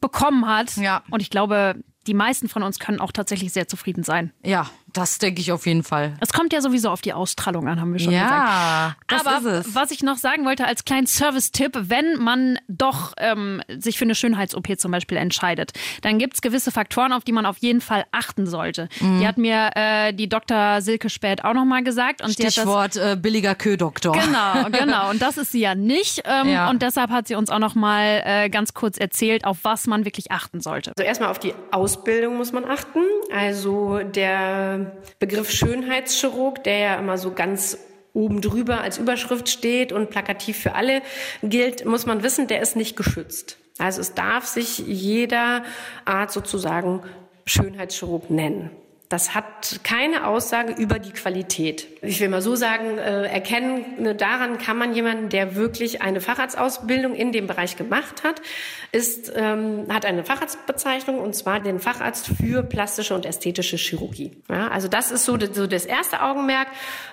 [0.00, 0.76] bekommen hat.
[0.76, 1.02] Ja.
[1.10, 1.76] Und ich glaube,
[2.06, 4.32] die meisten von uns können auch tatsächlich sehr zufrieden sein.
[4.44, 6.14] Ja, das denke ich auf jeden Fall.
[6.20, 9.26] Es kommt ja sowieso auf die Ausstrahlung an, haben wir schon ja, gesagt.
[9.26, 14.04] Aber was ich noch sagen wollte als kleinen Service-Tipp, wenn man doch ähm, sich für
[14.04, 15.72] eine Schönheits-OP zum Beispiel entscheidet,
[16.02, 18.88] dann gibt es gewisse Faktoren, auf die man auf jeden Fall achten sollte.
[19.00, 19.20] Mhm.
[19.20, 20.80] Die hat mir äh, die Dr.
[20.80, 22.22] Silke Spät auch nochmal gesagt.
[22.22, 24.12] Und Stichwort das, äh, billiger Ködoktor.
[24.12, 25.10] Genau, genau.
[25.10, 26.22] Und das ist sie ja nicht.
[26.24, 26.70] Ähm, ja.
[26.70, 30.30] Und deshalb hat sie uns auch nochmal äh, ganz kurz erzählt, auf was man wirklich
[30.30, 30.92] achten sollte.
[30.96, 33.00] Also erstmal auf die Ausbildung muss man achten.
[33.32, 34.81] Also der
[35.18, 37.78] Begriff Schönheitschirurg, der ja immer so ganz
[38.12, 41.02] oben drüber als Überschrift steht und plakativ für alle
[41.42, 43.58] gilt, muss man wissen, der ist nicht geschützt.
[43.78, 45.64] Also es darf sich jeder
[46.04, 47.02] Art sozusagen
[47.46, 48.70] Schönheitschirurg nennen.
[49.12, 51.86] Das hat keine Aussage über die Qualität.
[52.00, 56.22] Ich will mal so sagen, äh, erkennen, ne, daran kann man jemanden, der wirklich eine
[56.22, 58.40] Facharztausbildung in dem Bereich gemacht hat,
[58.90, 64.30] ist, ähm, hat eine Facharztbezeichnung und zwar den Facharzt für plastische und ästhetische Chirurgie.
[64.48, 66.68] Ja, also das ist so, so das erste Augenmerk,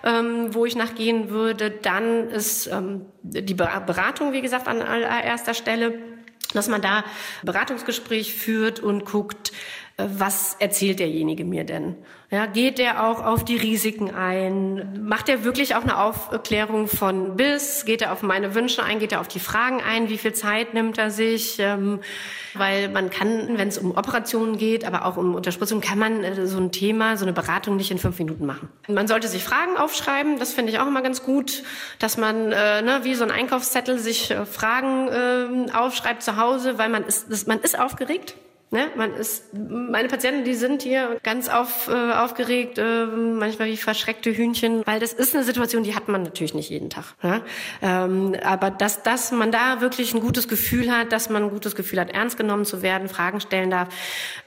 [0.06, 1.70] ähm, wo ich nachgehen würde.
[1.70, 6.00] Dann ist ähm, die Beratung, wie gesagt, an allererster Stelle
[6.54, 7.04] dass man da
[7.44, 9.52] Beratungsgespräch führt und guckt,
[10.08, 11.96] was erzählt derjenige mir denn?
[12.32, 15.04] Ja, geht der auch auf die Risiken ein?
[15.04, 17.86] Macht er wirklich auch eine Aufklärung von bis?
[17.86, 19.00] Geht er auf meine Wünsche ein?
[19.00, 20.10] Geht er auf die Fragen ein?
[20.10, 21.58] Wie viel Zeit nimmt er sich?
[21.60, 22.02] Ähm,
[22.54, 26.46] weil man kann, wenn es um Operationen geht, aber auch um Unterspritzung, kann man äh,
[26.46, 28.70] so ein Thema, so eine Beratung nicht in fünf Minuten machen.
[28.88, 30.38] Man sollte sich Fragen aufschreiben.
[30.38, 31.64] Das finde ich auch immer ganz gut,
[31.98, 35.08] dass man äh, ne, wie so ein Einkaufszettel sich äh, Fragen
[35.68, 38.36] äh, aufschreibt zu Hause, weil man ist, man ist aufgeregt.
[38.72, 38.88] Ne?
[38.96, 44.32] Man ist, meine Patienten, die sind hier ganz auf, äh, aufgeregt, äh, manchmal wie verschreckte
[44.32, 47.16] Hühnchen, weil das ist eine Situation, die hat man natürlich nicht jeden Tag.
[47.24, 47.42] Ne?
[47.82, 51.76] Ähm, aber dass, dass man da wirklich ein gutes Gefühl hat, dass man ein gutes
[51.76, 53.90] Gefühl hat, ernst genommen zu werden, Fragen stellen darf,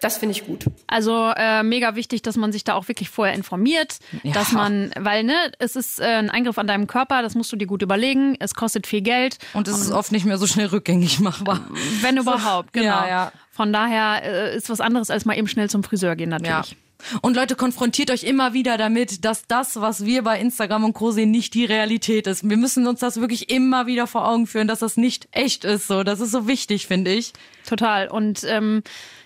[0.00, 0.66] das finde ich gut.
[0.86, 4.32] Also äh, mega wichtig, dass man sich da auch wirklich vorher informiert, ja.
[4.32, 7.56] dass man, weil ne, es ist äh, ein Eingriff an deinem Körper, das musst du
[7.56, 9.38] dir gut überlegen, es kostet viel Geld.
[9.52, 11.60] Und es ist oft nicht mehr so schnell rückgängig machbar.
[12.02, 12.84] Wenn überhaupt, genau.
[12.86, 13.32] Ja, ja.
[13.52, 16.70] Von daher äh, ist was anderes als mal eben schnell zum Friseur gehen natürlich.
[16.70, 16.76] Ja.
[17.20, 21.10] Und Leute, konfrontiert euch immer wieder damit, dass das, was wir bei Instagram und Co.
[21.10, 22.48] sehen, nicht die Realität ist.
[22.48, 25.86] Wir müssen uns das wirklich immer wieder vor Augen führen, dass das nicht echt ist.
[25.86, 27.32] So, das ist so wichtig, finde ich.
[27.66, 28.08] Total.
[28.08, 28.82] Und ähm,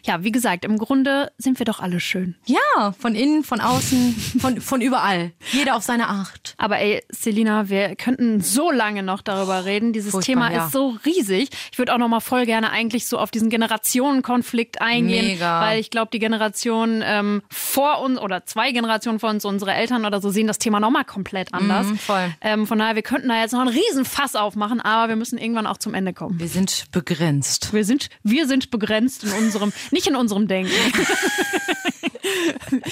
[0.07, 2.37] ja, wie gesagt, im Grunde sind wir doch alle schön.
[2.47, 5.33] Ja, von innen, von außen, von, von überall.
[5.53, 6.55] Jeder auf seine Art.
[6.59, 9.93] Aber ey, Selina, wir könnten so lange noch darüber reden.
[9.93, 10.67] Dieses Furchtbar, Thema ja.
[10.67, 11.51] ist so riesig.
[11.73, 15.61] Ich würde auch noch mal voll gerne eigentlich so auf diesen Generationenkonflikt eingehen, Mega.
[15.61, 20.05] weil ich glaube, die Generation ähm, vor uns oder zwei Generationen vor uns, unsere Eltern
[20.05, 21.87] oder so, sehen das Thema noch mal komplett anders.
[21.87, 22.35] Mhm, voll.
[22.41, 25.37] Ähm, von daher, wir könnten da jetzt noch einen riesen Fass aufmachen, aber wir müssen
[25.37, 26.39] irgendwann auch zum Ende kommen.
[26.39, 27.73] Wir sind begrenzt.
[27.73, 30.71] Wir sind, wir sind begrenzt in unserem nicht in unserem Denken.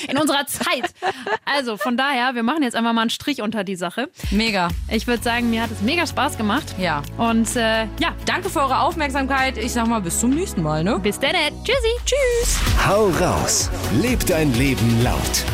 [0.08, 0.94] in unserer Zeit.
[1.44, 4.08] Also von daher, wir machen jetzt einfach mal einen Strich unter die Sache.
[4.30, 4.68] Mega.
[4.90, 6.64] Ich würde sagen, mir hat es mega Spaß gemacht.
[6.78, 7.02] Ja.
[7.18, 8.14] Und äh, ja.
[8.24, 9.58] Danke für eure Aufmerksamkeit.
[9.58, 10.98] Ich sag mal, bis zum nächsten Mal, ne?
[10.98, 11.32] Bis dann.
[11.32, 11.90] Tschüssi.
[12.06, 12.58] Tschüss.
[12.86, 13.68] Hau raus.
[14.00, 15.44] Leb dein Leben laut.